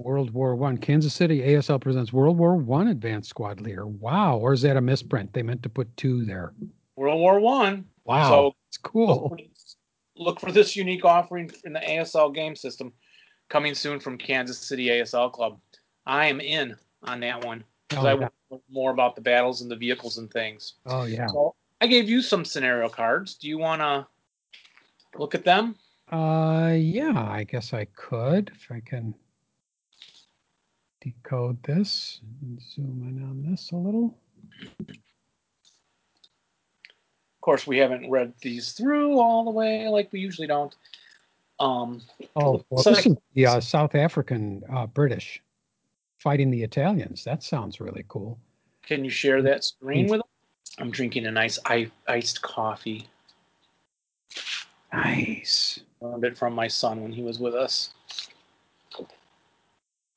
[0.00, 0.78] World War One.
[0.78, 3.86] Kansas City ASL presents World War One Advanced Squad Leader.
[3.86, 4.38] Wow.
[4.38, 5.32] Or is that a misprint?
[5.32, 6.52] They meant to put two there.
[6.96, 7.84] World War One.
[8.04, 8.28] Wow.
[8.30, 9.36] So it's cool.
[10.16, 12.92] look for this unique offering in the ASL game system.
[13.48, 15.58] coming soon from Kansas City ASL Club.
[16.06, 18.18] I am in on that one because Oh, I yeah.
[18.20, 20.74] want to learn more about the battles and the vehicles and things.
[20.86, 21.26] Oh yeah.
[21.28, 23.34] So I gave you some scenario cards.
[23.34, 24.06] Do you want to
[25.18, 25.76] look at them?
[26.10, 27.28] Uh, yeah.
[27.28, 29.14] I guess I could if I can
[31.00, 34.18] decode this and zoom in on this a little.
[34.88, 34.96] Of
[37.40, 40.74] course, we haven't read these through all the way like we usually don't.
[41.60, 42.02] Um,
[42.34, 45.40] Oh, well, So this I- is the uh, South African uh, British
[46.18, 47.24] fighting the Italians.
[47.24, 48.38] That sounds really cool.
[48.86, 50.26] can you share that screen with us?
[50.78, 53.06] I'm drinking a nice I- iced coffee.
[54.92, 55.80] Nice.
[56.00, 57.90] Learned it from my son when he was with us.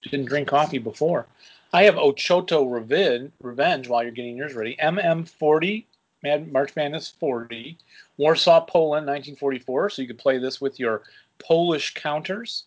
[0.04, 1.26] Didn't drink coffee before.
[1.74, 4.76] I have Ochota Revenge, Revenge while you're getting yours ready.
[4.82, 5.86] MM40,
[6.24, 7.78] Mad March Madness 40,
[8.18, 9.90] Warsaw, Poland, 1944.
[9.90, 11.04] So you could play this with your
[11.38, 12.64] Polish counters.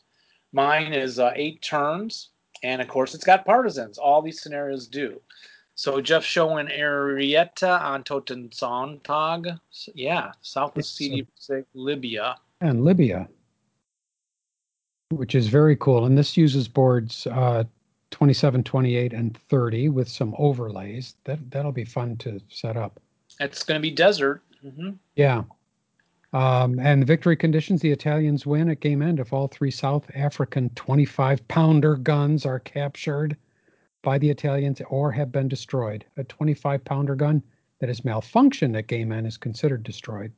[0.52, 2.28] Mine is uh, eight turns,
[2.62, 3.98] and of course it's got partisans.
[3.98, 5.20] All these scenarios do.
[5.74, 9.58] So Jeff showing Ariete on Totensonntag.
[9.94, 12.36] Yeah, South Ossetia, Libya.
[12.60, 13.28] And Libya,
[15.10, 16.04] which is very cool.
[16.04, 17.64] And this uses boards uh,
[18.10, 21.14] 27, 28, and 30 with some overlays.
[21.24, 23.00] That, that'll be fun to set up.
[23.40, 24.42] It's going to be desert.
[24.60, 25.42] hmm Yeah.
[26.32, 30.10] Um, and the victory conditions the Italians win at game end if all three South
[30.14, 33.36] African 25 pounder guns are captured
[34.02, 36.04] by the Italians or have been destroyed.
[36.16, 37.42] A 25 pounder gun
[37.80, 40.32] that has malfunctioned at game end is considered destroyed.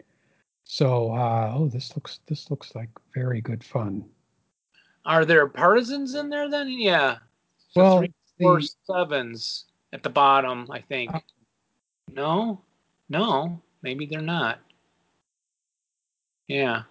[0.65, 4.05] So, uh, oh, this looks this looks like very good fun.
[5.05, 6.71] Are there partisans in there then?
[6.71, 7.19] Yeah.
[7.71, 11.15] So Well, three, four, the- sevens at the bottom, I think.
[11.15, 11.21] Uh,
[12.13, 12.63] no,
[13.09, 14.59] no, maybe they're not.
[16.49, 16.83] Yeah.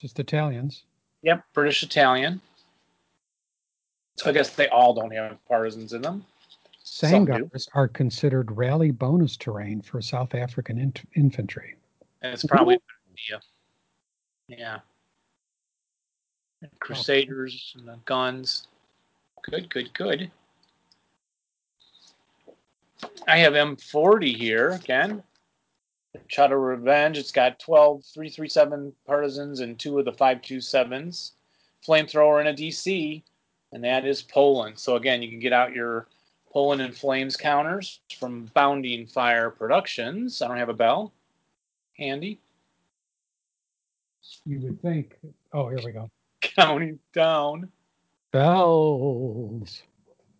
[0.00, 0.84] Just Italians.
[1.22, 1.44] Yep.
[1.52, 2.40] British Italian.
[4.16, 6.24] So I guess they all don't have partisans in them.
[6.82, 11.76] Sangars are considered rally bonus terrain for South African int- infantry.
[12.22, 13.40] It's probably a good idea.
[14.48, 14.78] Yeah.
[16.62, 18.66] And Crusaders and the guns.
[19.42, 20.30] Good, good, good.
[23.26, 25.22] I have M40 here again.
[26.26, 27.18] Shadow Revenge.
[27.18, 31.32] It's got 12 337 partisans and two of the 527s.
[31.86, 33.22] Flamethrower and a DC,
[33.72, 34.78] and that is Poland.
[34.78, 36.08] So again, you can get out your
[36.52, 40.42] Poland in Flames counters from Bounding Fire Productions.
[40.42, 41.12] I don't have a bell.
[41.96, 42.40] Handy.
[44.44, 45.16] You would think.
[45.52, 46.10] Oh, here we go.
[46.40, 47.70] Counting down.
[48.32, 49.82] Bells.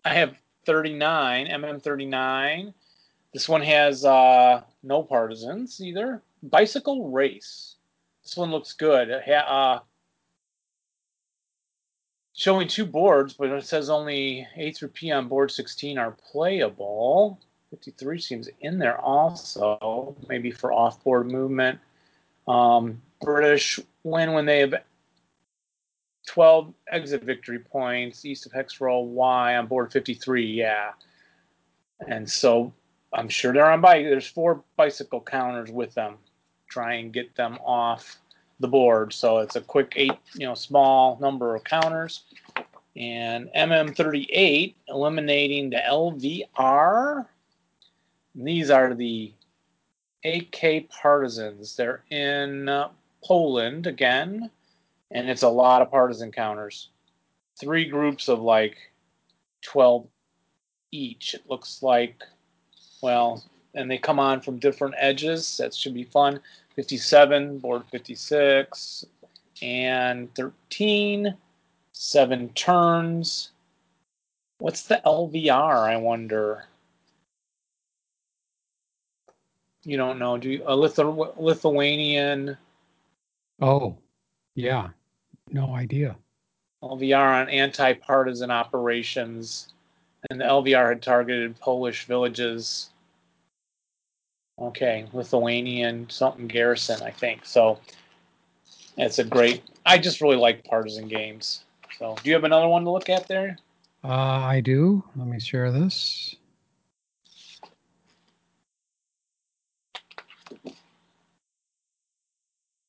[0.05, 2.73] I have 39, MM39.
[3.33, 6.23] This one has uh, no partisans either.
[6.43, 7.77] Bicycle Race.
[8.23, 9.09] This one looks good.
[9.25, 9.81] Ha- uh,
[12.35, 17.39] showing two boards, but it says only A through P on board 16 are playable.
[17.71, 21.79] 53 seems in there also, maybe for off-board movement.
[22.49, 24.75] Um, British win when they have
[26.27, 30.45] 12 exit victory points east of hex row Y on board 53.
[30.45, 30.93] Yeah.
[32.09, 32.73] And so
[33.13, 34.05] I'm sure they're on bike.
[34.05, 36.17] There's four bicycle counters with them.
[36.69, 38.19] Try and get them off
[38.61, 39.13] the board.
[39.13, 42.23] So it's a quick eight, you know, small number of counters.
[42.97, 47.27] And MM38 eliminating the LVR.
[48.35, 49.33] And these are the
[50.25, 51.77] AK partisans.
[51.77, 52.91] They're in uh,
[53.25, 54.51] Poland again
[55.11, 56.89] and it's a lot of partisan counters.
[57.59, 58.77] Three groups of like
[59.63, 60.07] 12
[60.93, 61.35] each.
[61.35, 62.23] It looks like,
[63.03, 65.57] well, and they come on from different edges.
[65.57, 66.41] That should be fun.
[66.77, 69.05] 57, board 56,
[69.63, 71.35] and 13,
[71.93, 73.51] seven turns.
[74.59, 76.65] What's the LVR, I wonder?
[79.85, 80.63] You don't know, do you?
[80.67, 82.57] A Lithu- Lithuanian
[83.61, 83.97] Oh,
[84.55, 84.89] yeah.
[85.51, 86.17] No idea.
[86.83, 89.75] LVR on anti-partisan operations,
[90.31, 92.90] and the LVR had targeted Polish villages.
[94.61, 97.47] Okay, Lithuanian something garrison, I think.
[97.47, 97.79] So
[98.99, 99.63] it's a great.
[99.87, 101.65] I just really like partisan games.
[101.99, 103.57] So, do you have another one to look at there?
[104.05, 105.03] Uh, I do.
[105.17, 106.37] Let me share this.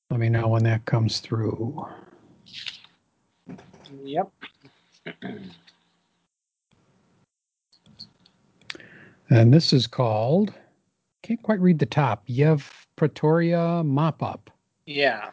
[0.09, 1.87] Let me know when that comes through.
[4.03, 4.29] Yep.
[9.29, 10.53] And this is called,
[11.21, 14.49] can't quite read the top, Yev Pretoria Mop Up.
[14.85, 15.31] Yeah.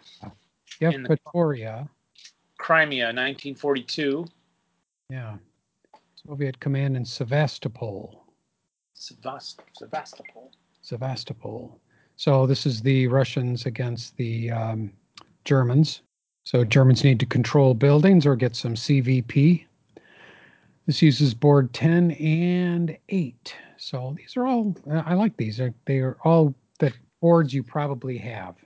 [0.80, 1.88] Yev In Pretoria.
[2.58, 4.26] Crimea, 1942.
[5.10, 5.36] Yeah.
[6.26, 8.24] Soviet command in Sevastopol.
[8.94, 10.52] Sevast- Sevastopol.
[10.82, 11.80] Sevastopol.
[12.16, 14.92] So this is the Russians against the um,
[15.44, 16.02] Germans.
[16.44, 19.64] So Germans need to control buildings or get some CVP.
[20.86, 23.54] This uses board 10 and 8.
[23.78, 25.56] So these are all, I like these.
[25.56, 28.56] They're, they are all the boards you probably have,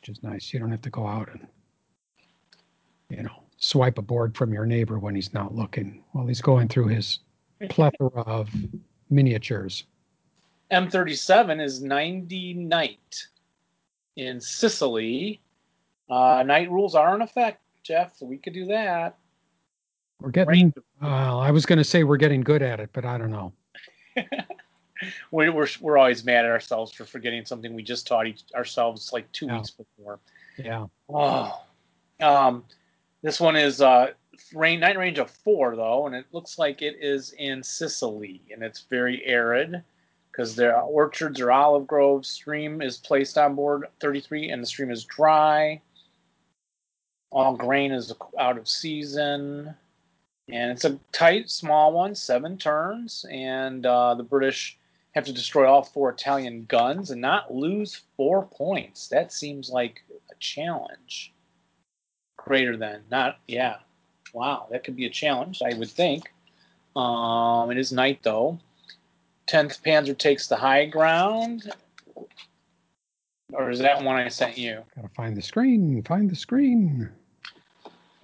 [0.00, 0.52] which is nice.
[0.52, 1.46] You don't have to go out and,
[3.10, 6.68] you know, swipe a board from your neighbor when he's not looking while he's going
[6.68, 7.20] through his
[7.68, 8.48] plethora of
[9.10, 9.84] miniatures.
[10.70, 13.26] M37 is 90 Knight
[14.16, 15.40] in Sicily.
[16.08, 19.16] Uh, night rules are in effect, Jeff, so we could do that.
[20.20, 20.72] We're getting,
[21.02, 23.52] well, I was going to say we're getting good at it, but I don't know.
[25.30, 29.12] we, we're, we're always mad at ourselves for forgetting something we just taught each, ourselves
[29.12, 29.56] like two Yeah.
[29.56, 30.20] weeks before.
[30.56, 30.86] Yeah.
[31.08, 31.60] Oh,
[32.20, 32.64] um,
[33.22, 34.12] this one is uh,
[34.54, 38.62] rain night range of four though, and it looks like it is in Sicily, and
[38.62, 39.82] it's very arid
[40.30, 42.28] because there are orchards or olive groves.
[42.28, 45.80] Stream is placed on board 33, and the stream is dry.
[47.30, 49.74] All grain is out of season,
[50.48, 54.78] and it's a tight, small one, seven turns, and uh, the British
[55.12, 59.08] have to destroy all four Italian guns and not lose four points.
[59.08, 61.32] That seems like a challenge.
[62.36, 63.76] Greater than, not, yeah.
[64.32, 66.24] Wow, that could be a challenge, I would think.
[66.96, 68.58] Um, it is night, though.
[69.46, 71.70] 10th Panzer takes the high ground.
[73.52, 74.82] Or is that one I sent you?
[74.96, 76.02] Gotta find the screen.
[76.02, 77.10] Find the screen.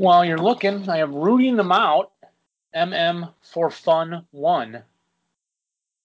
[0.01, 2.13] While you're looking, I am rooting them out.
[2.75, 4.83] MM for fun one.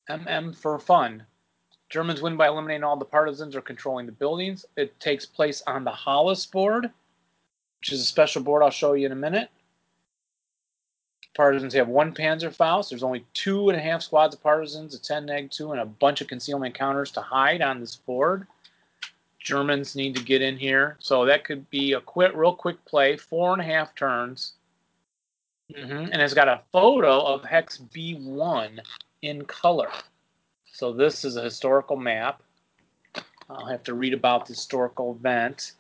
[0.10, 1.26] MM for fun.
[1.88, 4.66] Germans win by eliminating all the partisans or controlling the buildings.
[4.76, 6.92] It takes place on the Hollis board,
[7.80, 9.50] which is a special board I'll show you in a minute.
[11.34, 12.90] Partisans have one Panzerfaust.
[12.90, 15.86] There's only two and a half squads of partisans, a 10 neg 2, and a
[15.86, 18.46] bunch of concealment counters to hide on this board.
[19.46, 20.98] Germans need to get in here.
[21.00, 24.54] So that could be a quick, real quick play, four and a half turns.
[25.74, 28.80] hmm And it's got a photo of Hex B1
[29.22, 29.92] in color.
[30.66, 32.42] So this is a historical map.
[33.48, 35.74] I'll have to read about the historical event.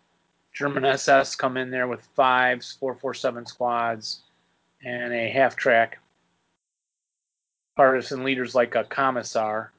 [0.53, 4.21] German SS come in there with fives, 447 squads,
[4.85, 5.97] and a half track.
[7.75, 9.73] Partisan leaders like a commissar.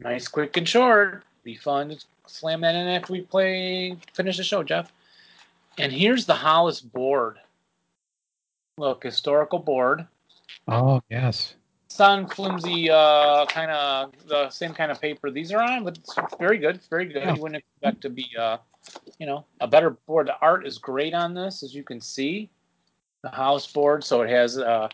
[0.00, 1.22] Nice, quick, and short.
[1.44, 4.92] Be fun to slam that in after we play, finish the show, Jeff.
[5.78, 7.38] And here's the Hollis board.
[8.78, 10.06] Look, historical board.
[10.68, 11.54] Oh, yes.
[11.86, 15.98] It's on flimsy, uh, kind of the same kind of paper these are on, but
[15.98, 16.76] it's very good.
[16.76, 17.22] It's very good.
[17.22, 17.34] Yeah.
[17.34, 18.58] You wouldn't expect to be, uh,
[19.18, 20.28] you know, a better board.
[20.28, 22.48] The art is great on this, as you can see.
[23.22, 24.88] The house board, so it has a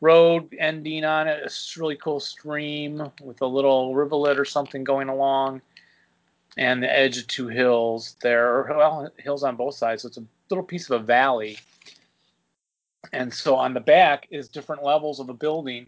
[0.00, 1.42] road ending on it.
[1.44, 5.62] It's really cool stream with a little rivulet or something going along,
[6.56, 8.46] and the edge of two hills there.
[8.46, 11.58] are Well, hills on both sides, so it's a little piece of a valley.
[13.12, 15.86] And so on the back is different levels of a building.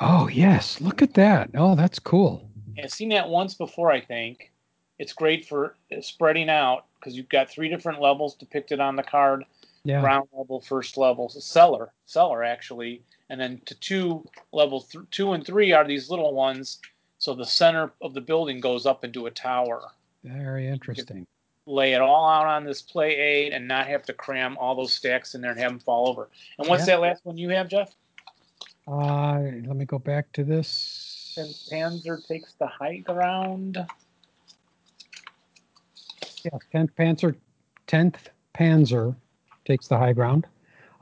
[0.00, 0.80] Oh, yes.
[0.80, 1.50] Look at that.
[1.54, 2.50] Oh, that's cool.
[2.82, 4.52] I've seen that once before, I think.
[4.98, 9.44] It's great for spreading out because you've got three different levels depicted on the card
[9.84, 10.00] Yeah.
[10.00, 15.44] ground level, first level, cellar, cellar actually, and then to two level th- two and
[15.46, 16.80] three are these little ones.
[17.26, 19.90] So the center of the building goes up into a tower.
[20.22, 21.26] Very interesting.
[21.66, 24.94] Lay it all out on this play aid and not have to cram all those
[24.94, 26.28] stacks in there and have them fall over.
[26.56, 26.94] And what's Yeah.
[26.94, 27.92] that last one you have, Jeff?
[28.86, 31.34] Uh, let me go back to this.
[31.36, 33.84] And Panzer takes the high ground.
[36.44, 37.34] Yeah, 10th Panzer,
[37.88, 39.16] 10th Panzer
[39.64, 40.46] takes the high ground.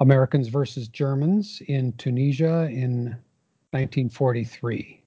[0.00, 3.14] Americans versus Germans in Tunisia in
[3.72, 5.02] 1943.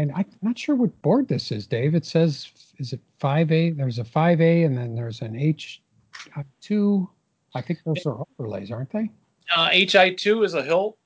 [0.00, 1.94] And I'm not sure what board this is, Dave.
[1.94, 3.76] It says, is it 5A?
[3.76, 7.06] There's a 5A and then there's an H2.
[7.54, 9.10] I think those are overlays, aren't they?
[9.54, 10.96] Uh, HI2 is a hill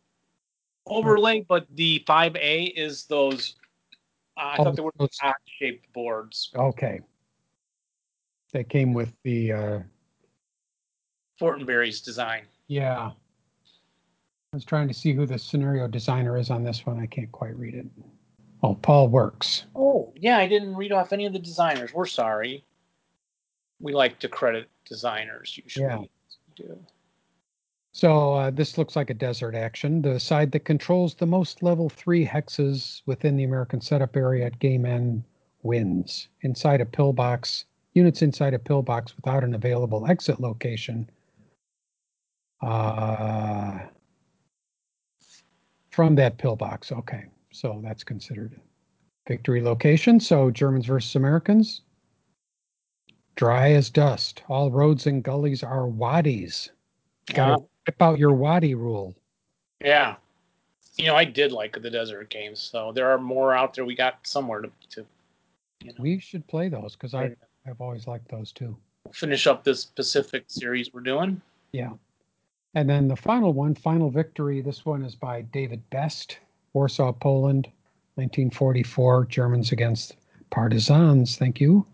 [0.87, 3.57] overlay, but the 5A is those.
[4.37, 6.53] Uh, I Oh, thought they were those- odd-shaped boards.
[6.55, 7.01] Okay.
[8.53, 9.81] They came with the, uh,
[11.41, 12.47] Fortenberry's design.
[12.69, 13.11] yeah.
[14.53, 17.01] I was trying to see who the scenario designer is on this one.
[17.01, 17.87] I can't quite read it.
[18.65, 19.67] Oh, Paul Works.
[19.77, 21.93] Oh, yeah, I didn't read off any of the designers.
[21.93, 22.65] We're sorry.
[23.79, 25.85] We like to credit designers usually.
[25.85, 26.03] Yeah.
[26.57, 26.79] Do.
[27.93, 30.01] So uh, this looks like a desert action.
[30.01, 34.59] The side that controls the most level three hexes within the American setup area at
[34.61, 35.25] game end
[35.63, 36.29] wins.
[36.41, 41.11] Inside a pillbox, units inside a pillbox without an available exit location
[42.63, 43.81] Uh,
[45.91, 46.91] from that pillbox.
[46.91, 47.27] Okay.
[47.55, 48.61] So that's considered
[49.29, 50.19] victory location.
[50.19, 51.83] So Germans versus Americans.
[53.37, 54.43] Dry as dust.
[54.49, 56.71] All roads and gullies are wadis.
[57.33, 59.15] Got to Uh, whip out your wadi rule.
[59.81, 60.17] yeah.
[60.97, 63.85] You know, I did like the desert games, so there are more out there.
[63.85, 65.07] We got somewhere to, to
[65.83, 67.35] you know, We should play those because I
[67.67, 68.77] I've always liked those too.
[69.13, 71.41] finish up this Pacific series we're doing.
[71.73, 71.95] Yeah.
[72.75, 74.61] And then the final one, Final Victory.
[74.61, 76.39] This one is by David Best,
[76.75, 77.69] Warsaw, Poland,
[78.17, 79.27] 1944.
[79.27, 80.17] Germans against
[80.51, 81.37] partisans.
[81.37, 81.87] Thank you.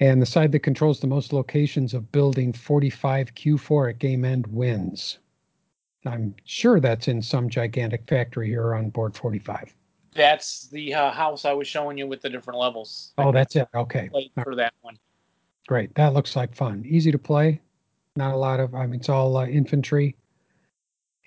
[0.00, 4.46] And the side that controls the most locations of building 45 Q4 at game end
[4.46, 5.18] wins.
[6.06, 9.74] I'm sure that's in some gigantic factory here on board 45.
[10.14, 13.12] That's the uh, house I was showing you with the different levels.
[13.18, 13.68] Oh, that's it.
[13.74, 14.08] Okay.
[14.42, 14.98] For that one.
[15.66, 15.94] Great.
[15.96, 16.84] That looks like fun.
[16.86, 17.60] Easy to play.
[18.16, 20.16] Not a lot of, I mean, it's all uh, infantry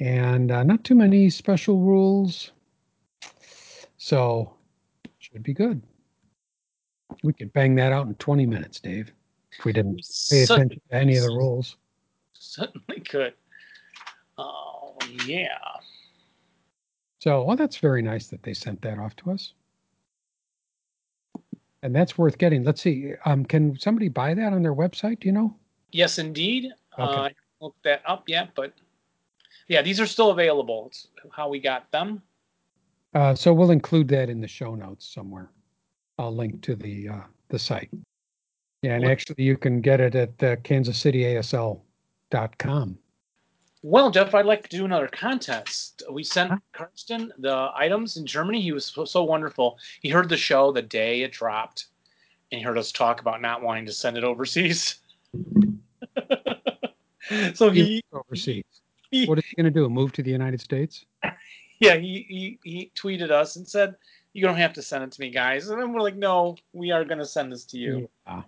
[0.01, 2.51] and uh, not too many special rules.
[3.97, 4.55] So,
[5.19, 5.81] should be good.
[7.23, 9.13] We could bang that out in 20 minutes, Dave,
[9.57, 11.77] if we didn't pay Cer- attention to any of the rules.
[12.33, 13.33] Certainly could.
[14.39, 15.59] Oh yeah.
[17.19, 19.53] So, well, that's very nice that they sent that off to us.
[21.83, 22.63] And that's worth getting.
[22.63, 23.13] Let's see.
[23.25, 25.19] Um, can somebody buy that on their website?
[25.19, 25.55] Do you know?
[25.91, 26.71] Yes, indeed.
[26.97, 28.73] Uh, I looked that up yet, but
[29.67, 30.85] yeah, these are still available.
[30.87, 32.21] It's how we got them.
[33.13, 35.49] Uh, so we'll include that in the show notes somewhere.
[36.17, 37.89] I'll link to the uh, the site.
[38.81, 42.97] Yeah, and actually you can get it at uh, kansascityasl.com.
[43.83, 46.03] Well, Jeff, I'd like to do another contest.
[46.11, 48.61] We sent Karsten the items in Germany.
[48.61, 49.79] He was so, so wonderful.
[50.01, 51.87] He heard the show the day it dropped,
[52.51, 54.97] and he heard us talk about not wanting to send it overseas.
[57.55, 58.65] so he, overseas.
[59.11, 59.87] He What is he going to do?
[59.89, 61.05] Move to the United States?
[61.79, 63.95] yeah, he, he he tweeted us and said,
[64.33, 66.91] "You don't have to send it to me, guys." And then we're like, "No, we
[66.91, 68.43] are going to send this to you." Yeah.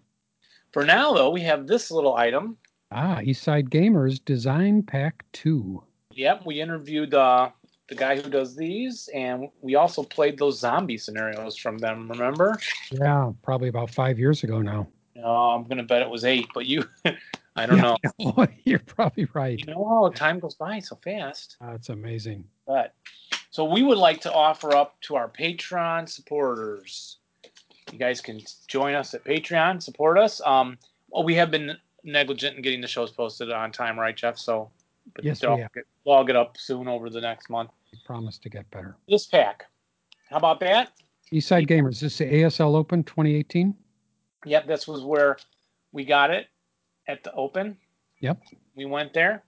[0.71, 2.57] For now, though, we have this little item.
[2.91, 5.83] Ah, Eastside Gamers Design Pack Two.
[6.15, 7.49] Yep, we interviewed uh,
[7.89, 12.09] the guy who does these, and we also played those zombie scenarios from them.
[12.09, 12.57] Remember?
[12.91, 14.87] Yeah, probably about five years ago now.
[15.23, 16.87] Oh, I'm gonna bet it was eight, but you,
[17.55, 17.97] I don't know.
[18.19, 18.47] know.
[18.63, 19.59] You're probably right.
[19.59, 21.57] You know how time goes by so fast.
[21.61, 22.45] That's amazing.
[22.65, 22.93] But
[23.51, 27.17] so we would like to offer up to our Patreon supporters.
[27.91, 30.41] You guys can join us at Patreon, support us.
[30.45, 30.77] Um,
[31.09, 34.37] well, we have been negligent in getting the shows posted on time, right, Jeff?
[34.37, 34.71] So,
[35.13, 35.73] but Yes, they'll we have.
[35.73, 37.69] get, they'll all get up soon over the next month.
[37.91, 38.95] We promise to get better.
[39.07, 39.65] This pack,
[40.29, 40.93] how about that?
[41.31, 41.99] Eastside Gamers.
[41.99, 43.75] This is the ASL Open 2018.
[44.45, 45.37] Yep, this was where
[45.91, 46.47] we got it
[47.07, 47.77] at the Open.
[48.19, 48.41] Yep.
[48.75, 49.43] We went there,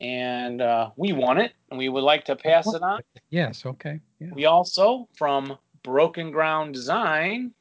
[0.00, 3.00] and uh, we won it, and we would like to pass it on.
[3.30, 3.66] Yes.
[3.66, 4.00] Okay.
[4.18, 4.28] Yeah.
[4.34, 7.52] We also, from Broken Ground Design,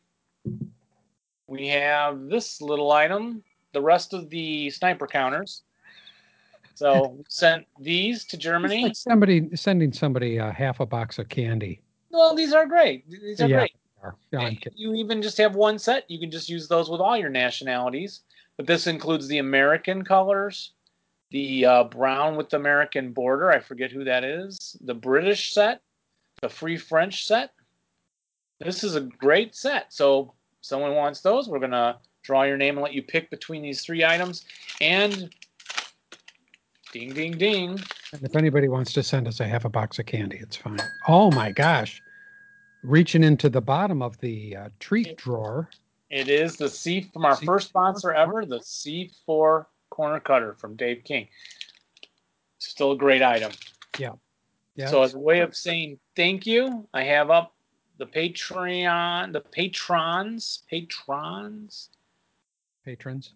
[1.47, 3.43] we have this little item,
[3.73, 5.63] the rest of the sniper counters.
[6.75, 8.83] So sent these to It's Germany.
[8.83, 11.81] like somebody sending somebody uh, half a box of candy.
[12.09, 13.09] Well, these are great.
[13.09, 13.71] These are Yeah, great.
[14.31, 14.57] Yeah, I'm.
[14.75, 16.09] You even just have one set.
[16.09, 18.21] You can just use those with all your nationalities.
[18.57, 20.71] But this includes the American colors,
[21.31, 23.51] the uh, brown with the American border.
[23.51, 24.77] I forget who that is.
[24.81, 25.81] The British set,
[26.41, 27.51] the Free French set.
[28.59, 29.91] This is a great set.
[29.93, 31.49] So, someone wants those.
[31.49, 34.45] We're gonna draw your name and let you pick between these three items.
[34.81, 35.29] And
[36.91, 37.79] ding, ding, ding.
[38.13, 40.79] And if anybody wants to send us a half a box of candy, it's fine.
[41.07, 42.01] Oh my gosh.
[42.83, 45.69] Reaching into the bottom of the uh, treat drawer.
[46.09, 50.75] It is the C from our C4 first sponsor ever, the C4 corner cutter from
[50.75, 51.27] Dave King.
[52.59, 53.51] Still a great item.
[53.97, 54.13] Yeah.
[54.75, 54.87] Yeah.
[54.87, 57.53] So as a way of saying thank you, I have up
[57.97, 61.89] the Patreon, the patrons, patrons.
[62.83, 63.33] patrons.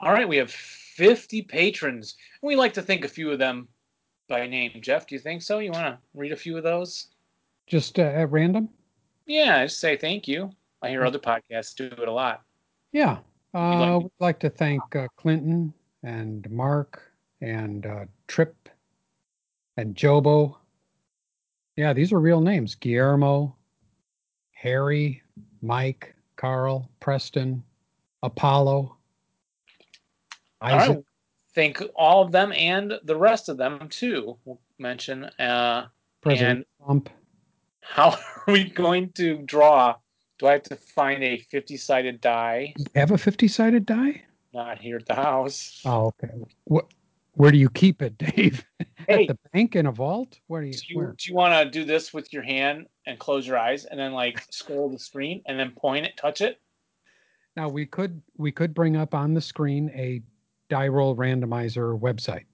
[0.00, 2.16] All right, we have 50 patrons.
[2.42, 3.68] And We like to think a few of them
[4.28, 4.72] by name.
[4.80, 5.58] Jeff, do you think so?
[5.58, 7.08] You want to read a few of those?
[7.66, 8.68] Just uh, at random?
[9.26, 10.50] Yeah, just say thank you.
[10.82, 12.42] I hear other podcasts do it a lot.
[12.92, 13.18] Yeah.
[13.54, 15.72] Uh, we'd like to thank uh, Clinton
[16.02, 17.02] and Mark
[17.40, 18.68] and uh, Trip
[19.76, 20.56] and Jobo.
[21.76, 22.74] Yeah, these are real names.
[22.74, 23.56] Guillermo,
[24.52, 25.22] Harry,
[25.62, 27.62] Mike, Carl, Preston,
[28.22, 28.96] Apollo,
[30.60, 30.96] Isaac.
[30.96, 31.04] right.
[31.54, 34.36] Thank all of them and the rest of them too.
[34.44, 35.86] We'll mention uh,
[36.20, 37.10] President Trump.
[37.80, 38.10] how
[38.46, 39.96] are we going to draw?
[40.38, 42.74] Do I have to find a 50 sided die?
[42.76, 44.22] You have a 50 sided die?
[44.54, 45.82] Not here at the house.
[45.84, 46.32] Oh, okay.
[46.64, 46.86] What?
[47.32, 48.64] Where do you keep it, Dave?
[49.06, 49.22] Hey.
[49.22, 50.40] At the bank in a vault?
[50.48, 50.72] Where do you?
[50.72, 53.84] Do you, do you want to do this with your hand and close your eyes
[53.84, 56.60] and then like scroll the screen and then point it, touch it?
[57.56, 60.22] Now we could we could bring up on the screen a
[60.68, 62.44] die roll randomizer website.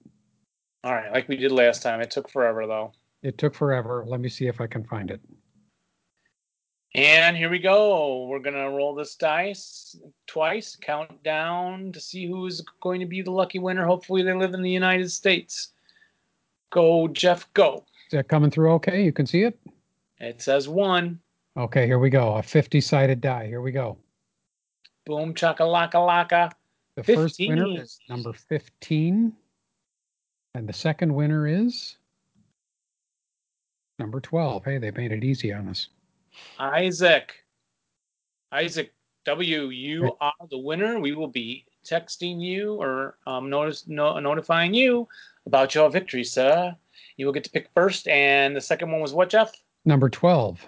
[0.83, 1.99] All right, like we did last time.
[1.99, 2.91] It took forever though.
[3.23, 4.03] It took forever.
[4.07, 5.19] Let me see if I can find it.
[6.95, 8.25] And here we go.
[8.25, 13.31] We're gonna roll this dice twice, count down to see who's going to be the
[13.31, 13.85] lucky winner.
[13.85, 15.73] Hopefully, they live in the United States.
[16.69, 17.51] Go, Jeff.
[17.53, 17.83] Go.
[18.07, 19.03] Is that coming through okay?
[19.03, 19.59] You can see it?
[20.21, 21.19] It says one.
[21.57, 22.35] Okay, here we go.
[22.35, 23.47] A 50 sided die.
[23.47, 23.97] Here we go.
[25.05, 26.29] Boom, chakalaka laka.
[26.29, 26.51] Laka.
[26.95, 29.33] The first winner is number 15.
[30.53, 31.97] And the second winner is
[33.99, 34.63] number 12.
[34.63, 35.89] Hey, they made it easy on us.
[36.59, 37.33] Isaac.
[38.51, 38.93] Isaac
[39.25, 39.69] W.
[39.69, 40.99] You are the winner.
[40.99, 45.07] We will be texting you or um, notice, no, notifying you
[45.45, 46.75] about your victory, sir.
[47.17, 48.07] You will get to pick first.
[48.07, 49.51] And the second one was what, Jeff?
[49.85, 50.67] Number 12.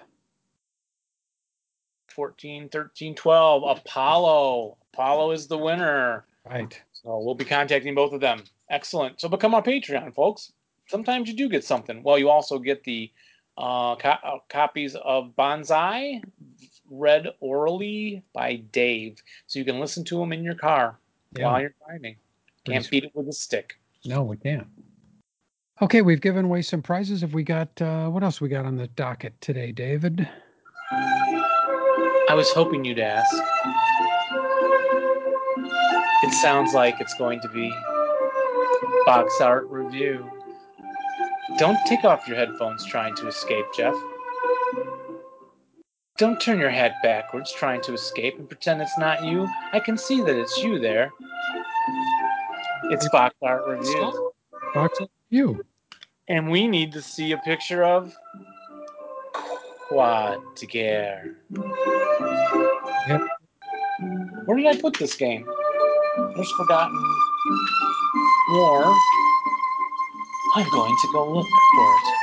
[2.08, 3.78] 14, 13, 12.
[3.78, 4.76] Apollo.
[4.92, 6.24] Apollo is the winner.
[6.48, 6.80] Right.
[6.92, 8.42] So we'll be contacting both of them.
[8.70, 9.20] Excellent.
[9.20, 10.52] So become our Patreon, folks.
[10.88, 12.02] Sometimes you do get something.
[12.02, 13.10] Well, you also get the
[13.58, 16.22] uh, co- uh, copies of Banzai
[16.90, 19.22] read orally by Dave.
[19.46, 20.98] So you can listen to them in your car
[21.36, 22.16] while you're driving.
[22.64, 23.78] Pretty Can't beat it with a stick.
[24.04, 24.66] No, we can't.
[25.82, 27.20] Okay, we've given away some prizes.
[27.20, 30.28] Have we got uh, what else we got on the docket today, David?
[30.90, 33.28] I was hoping you'd ask.
[36.24, 37.72] It sounds like it's going to be
[39.06, 40.28] box art review.
[41.56, 43.94] Don't take off your headphones trying to escape, Jeff.
[46.18, 49.48] Don't turn your head backwards trying to escape and pretend it's not you.
[49.72, 51.10] I can see that it's you there.
[52.90, 54.32] It's box art review.
[54.74, 54.98] Box
[55.30, 55.64] you.
[56.28, 58.14] And we need to see a picture of
[59.88, 61.36] Quad Gear.
[63.08, 63.22] Yep.
[64.44, 65.48] Where did I put this game?
[66.34, 67.00] There's Forgotten
[68.50, 68.94] War.
[70.54, 72.14] I'm going to go look for it.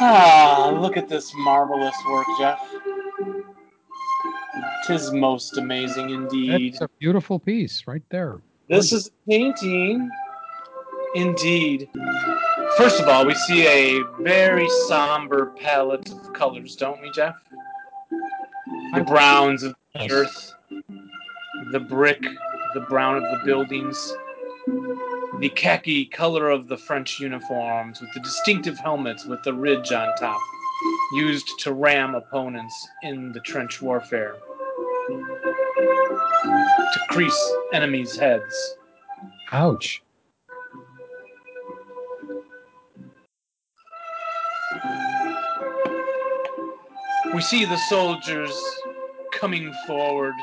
[0.00, 2.60] Ah, look at this marvelous work, Jeff.
[4.88, 6.72] Tis most amazing indeed.
[6.72, 8.40] It's a beautiful piece right there.
[8.70, 10.10] This is a painting.
[11.14, 11.90] Indeed.
[12.78, 17.36] First of all, we see a very somber palette of colors, don't we, Jeff?
[18.94, 20.54] The browns of the earth,
[21.70, 22.22] the brick,
[22.72, 24.16] the brown of the buildings,
[25.38, 30.16] the khaki color of the French uniforms, with the distinctive helmets with the ridge on
[30.16, 30.40] top,
[31.12, 34.36] used to ram opponents in the trench warfare,
[36.92, 38.76] to crease enemies' heads.
[39.52, 40.02] Ouch.
[47.34, 48.52] We see the soldiers
[49.32, 50.34] coming forward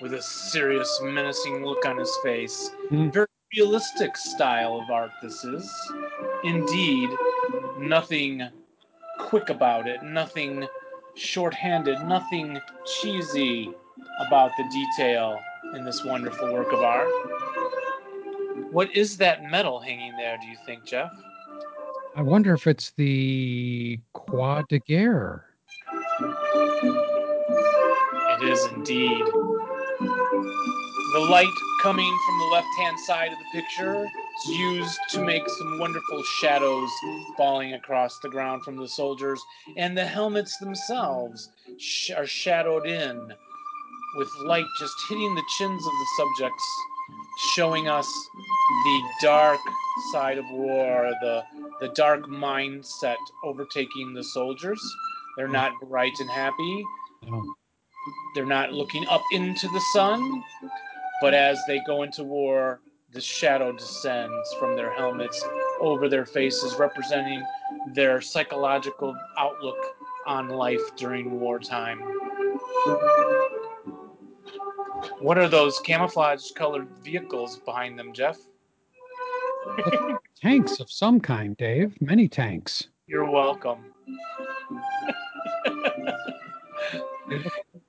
[0.00, 2.70] with a serious, menacing look on his face.
[2.88, 3.10] Hmm.
[3.10, 5.70] Very realistic style of art, this is.
[6.44, 7.10] Indeed,
[7.78, 8.48] nothing
[9.18, 10.66] quick about it, nothing
[11.14, 13.72] short-handed, nothing cheesy
[14.26, 15.38] about the detail
[15.74, 17.08] in this wonderful work of art.
[18.70, 21.10] What is that medal hanging there, do you think, Jeff?
[22.14, 25.44] I wonder if it's the Croix de Guerre.
[28.38, 29.24] It is indeed.
[31.12, 31.46] The light
[31.82, 36.22] coming from the left hand side of the picture is used to make some wonderful
[36.40, 36.90] shadows
[37.36, 39.40] falling across the ground from the soldiers,
[39.76, 43.32] and the helmets themselves sh- are shadowed in
[44.16, 46.64] with light just hitting the chins of the subjects,
[47.54, 48.06] showing us
[48.84, 49.60] the dark
[50.12, 51.44] side of war, the,
[51.80, 54.80] the dark mindset overtaking the soldiers.
[55.36, 56.84] They're not bright and happy.
[58.34, 60.42] They're not looking up into the sun,
[61.20, 62.80] but as they go into war,
[63.12, 65.44] the shadow descends from their helmets
[65.80, 67.42] over their faces, representing
[67.94, 69.76] their psychological outlook
[70.26, 72.00] on life during wartime.
[75.20, 78.36] What are those camouflage colored vehicles behind them, Jeff?
[80.40, 81.96] Tanks of some kind, Dave.
[82.00, 82.88] Many tanks.
[83.06, 83.92] You're welcome.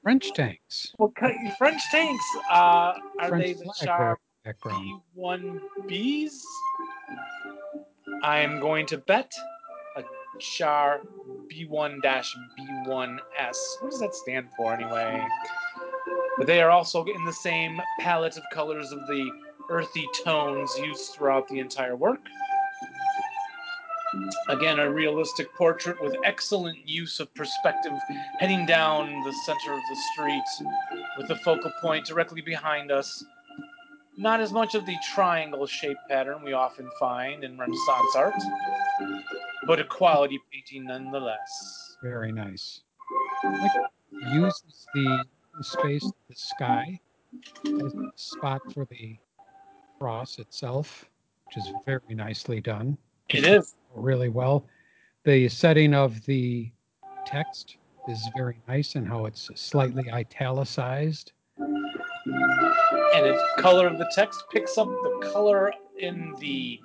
[0.02, 0.94] French tanks.
[0.98, 1.14] Well,
[1.58, 2.24] French tanks.
[2.50, 4.20] Uh, are French they the flag Char.
[5.18, 6.42] B1Bs?
[8.24, 9.32] I am going to bet
[9.98, 10.04] a
[10.40, 11.02] Char
[11.52, 13.58] B1-B1S.
[13.82, 15.24] What does that stand for anyway?
[16.38, 19.30] But they are also in the same palette of colors of the
[19.70, 22.22] earthy tones used throughout the entire work.
[24.48, 27.92] Again, a realistic portrait with excellent use of perspective
[28.40, 30.70] heading down the center of the street
[31.18, 33.24] with the focal point directly behind us.
[34.18, 38.34] Not as much of the triangle shape pattern we often find in Renaissance art,
[39.68, 41.98] but a quality painting nonetheless.
[42.02, 42.82] Very nice.
[44.32, 45.24] Uses the
[45.64, 47.00] space, the sky,
[47.66, 49.18] as a spot for the
[50.00, 51.06] cross itself,
[51.46, 52.98] which is very nicely done.
[53.30, 53.76] It is.
[53.96, 54.66] Really well.
[55.24, 56.72] The setting of the
[57.26, 57.78] text
[58.08, 61.34] is very nice and how it's slightly italicized.
[61.58, 66.80] And the color of the text picks up the color in the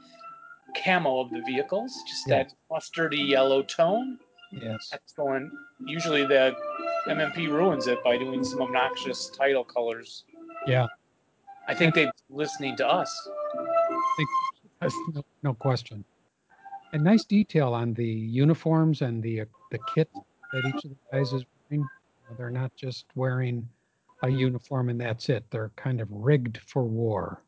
[0.82, 2.44] camo of the vehicles, just Yeah.
[2.44, 4.18] that mustardy yellow tone.
[4.50, 4.90] Yes.
[4.92, 5.52] Excellent.
[5.87, 6.55] Usually the
[7.09, 10.24] MMP ruins it by doing some obnoxious title colors.
[10.66, 10.87] Yeah.
[11.68, 13.28] I think they're listening to us.
[13.59, 14.24] I
[14.80, 16.05] That's no, no question.
[16.93, 20.11] And nice detail on the uniforms and the uh, the kit
[20.53, 21.87] that each of the guys is wearing.
[22.37, 23.68] They're not just wearing
[24.22, 25.45] a uniform and that's it.
[25.51, 27.43] They're kind of rigged for war.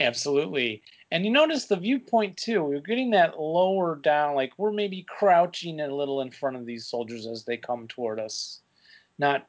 [0.00, 0.82] Absolutely.
[1.10, 2.64] And you notice the viewpoint too.
[2.64, 6.86] We're getting that lower down, like we're maybe crouching a little in front of these
[6.86, 8.60] soldiers as they come toward us,
[9.18, 9.46] not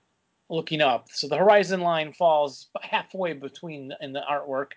[0.49, 1.07] looking up.
[1.09, 4.71] So the horizon line falls halfway between in the artwork.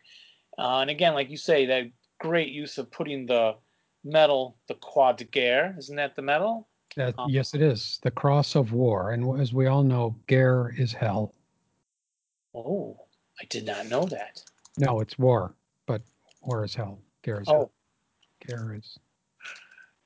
[0.59, 1.91] Uh, and again, like you say, that
[2.21, 3.57] great use of putting the
[4.05, 6.69] metal, the croix de guerre, isn't that the metal?
[6.99, 10.95] Um, yes, it is the cross of war, and as we all know, Guerre is
[10.95, 11.35] hell.
[12.55, 12.97] Oh,
[13.39, 14.43] I did not know that.
[14.79, 15.55] No, it's war,
[15.87, 16.03] but
[16.43, 16.99] war is hell.
[17.23, 17.73] Guerre is Oh, hell.
[18.47, 18.99] Guerre is.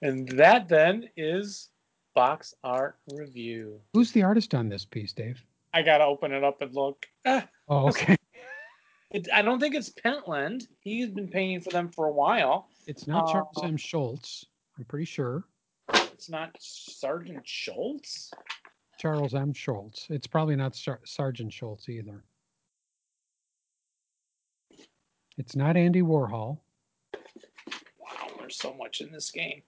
[0.02, 1.68] and that then is
[2.14, 3.80] box art review.
[3.92, 5.42] Who's the artist on this piece, Dave?
[5.74, 7.06] I gotta open it up and look.
[7.26, 8.16] Ah, Oh, okay.
[9.12, 10.68] It, I don't think it's Pentland.
[10.78, 12.68] He's been painting for them for a while.
[12.86, 13.76] It's not Charles Uh, M.
[13.76, 14.46] Schulz.
[14.78, 15.42] I'm pretty sure.
[15.92, 18.30] It's not Sergeant Schultz.
[19.00, 19.52] Charles M.
[19.52, 20.06] Schulz.
[20.10, 22.22] It's probably not Sar- Sergeant Schultz either.
[25.40, 26.58] It's not Andy Warhol.
[27.98, 29.62] Wow, there's so much in this game.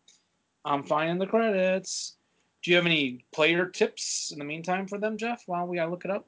[0.66, 2.16] I'm finding the credits.
[2.62, 5.44] Do you have any player tips in the meantime for them, Jeff?
[5.46, 6.26] While we I look it up.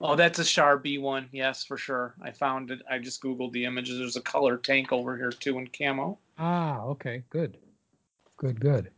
[0.00, 1.28] Oh, that's a Char B one.
[1.32, 2.14] Yes, for sure.
[2.22, 2.80] I found it.
[2.90, 3.98] I just googled the images.
[3.98, 6.18] There's a color tank over here too in camo.
[6.38, 7.58] Ah, okay, good.
[8.38, 8.90] Good, good.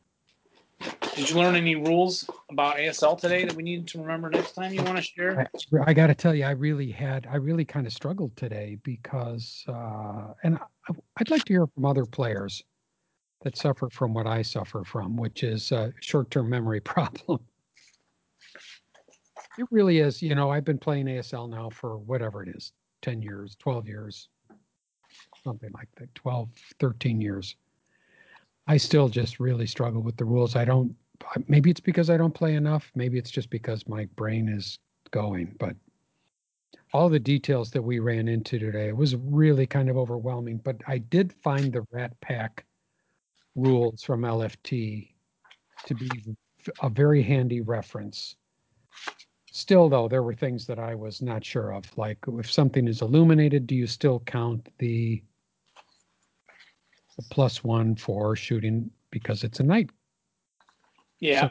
[1.15, 4.73] Did you learn any rules about ASL today that we need to remember next time
[4.73, 5.41] you want to share?
[5.41, 8.79] I, I got to tell you, I really had, I really kind of struggled today
[8.83, 12.65] because, uh, and I, I'd like to hear from other players
[13.43, 17.41] that suffer from what I suffer from, which is a short-term memory problem.
[19.57, 20.21] It really is.
[20.21, 22.73] You know, I've been playing ASL now for whatever it is
[23.03, 24.29] 10 years, 12 years,
[25.45, 26.49] something like that, 12,
[26.81, 27.55] 13 years.
[28.67, 30.57] I still just really struggle with the rules.
[30.57, 30.95] I don't,
[31.49, 32.91] maybe it's because I don't play enough.
[32.95, 34.79] Maybe it's just because my brain is
[35.11, 35.77] going, but
[36.93, 40.59] all the details that we ran into today was really kind of overwhelming.
[40.59, 42.65] But I did find the Rat Pack
[43.55, 45.11] rules from LFT
[45.87, 46.09] to be
[46.81, 48.37] a very handy reference.
[49.51, 51.85] Still, though, there were things that I was not sure of.
[51.99, 55.23] Like if something is illuminated, do you still count the,
[57.17, 59.91] the plus one for shooting because it's a night?
[61.21, 61.51] Yeah,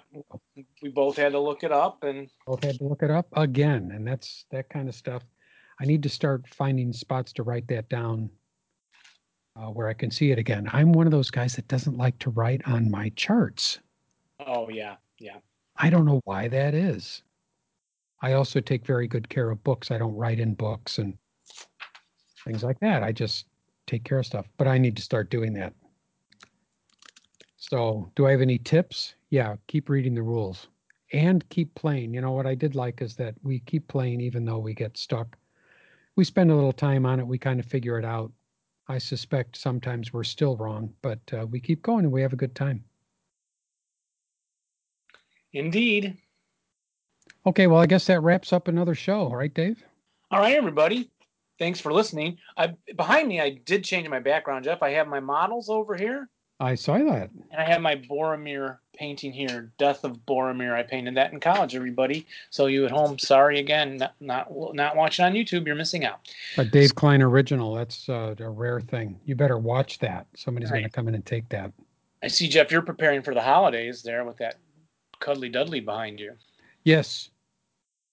[0.81, 3.91] we both had to look it up, and Both had to look it up again,
[3.93, 5.23] and that's that kind of stuff.
[5.79, 8.29] I need to start finding spots to write that down
[9.55, 10.69] uh, where I can see it again.
[10.71, 13.79] I'm one of those guys that doesn't like to write on my charts.
[14.45, 15.37] oh yeah, yeah.
[15.77, 17.23] I don't know why that is.
[18.21, 19.91] I also take very good care of books.
[19.91, 21.17] I don't write in books and
[22.45, 23.03] things like that.
[23.03, 23.47] I just
[23.87, 25.73] take care of stuff, but I need to start doing that.
[27.57, 29.15] So, do I have any tips?
[29.29, 30.67] Yeah, keep reading the rules
[31.13, 32.13] and keep playing.
[32.13, 34.97] You know, what I did like is that we keep playing even though we get
[34.97, 35.37] stuck.
[36.15, 38.31] We spend a little time on it, we kind of figure it out.
[38.87, 42.37] I suspect sometimes we're still wrong, but uh, we keep going and we have a
[42.37, 42.83] good time.
[45.53, 46.17] Indeed.
[47.45, 49.83] Okay, well, I guess that wraps up another show, right, Dave?
[50.31, 51.09] All right, everybody.
[51.59, 52.37] Thanks for listening.
[52.57, 54.81] I behind me, I did change my background, Jeff.
[54.83, 56.29] I have my models over here,
[56.59, 57.29] I saw that.
[57.51, 60.73] and I have my Boromir painting here, Death of Boromir.
[60.73, 62.25] I painted that in college, everybody.
[62.49, 66.19] So you at home, sorry again, not not, not watching on YouTube, you're missing out.
[66.57, 67.73] A Dave Klein original.
[67.73, 69.19] That's uh, a rare thing.
[69.25, 70.25] You better watch that.
[70.35, 70.79] Somebody's Right.
[70.79, 71.71] going to come in and take that.
[72.23, 74.55] I see Jeff, you're preparing for the holidays there with that
[75.19, 76.33] cuddly Dudley behind you.
[76.83, 77.29] Yes,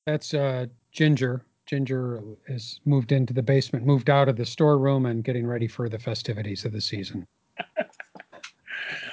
[0.06, 1.44] that's uh, Ginger.
[1.74, 5.88] Ginger has moved into the basement, moved out of the storeroom, and getting ready for
[5.88, 7.24] the festivities of the season.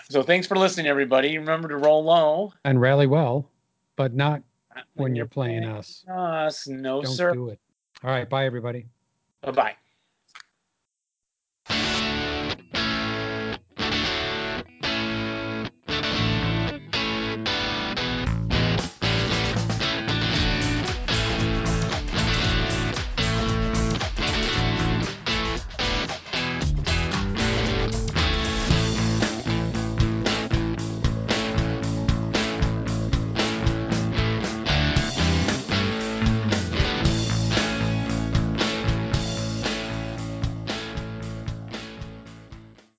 [0.09, 1.37] So thanks for listening, everybody.
[1.37, 3.47] Remember to roll low And rally well,
[3.95, 4.41] but not
[4.95, 6.03] when you're playing us.
[6.11, 6.67] us.
[6.67, 7.31] No, Don't sir.
[7.31, 7.59] do it.
[8.03, 8.27] All right.
[8.27, 8.87] Bye, everybody.
[9.43, 9.75] Bye bye.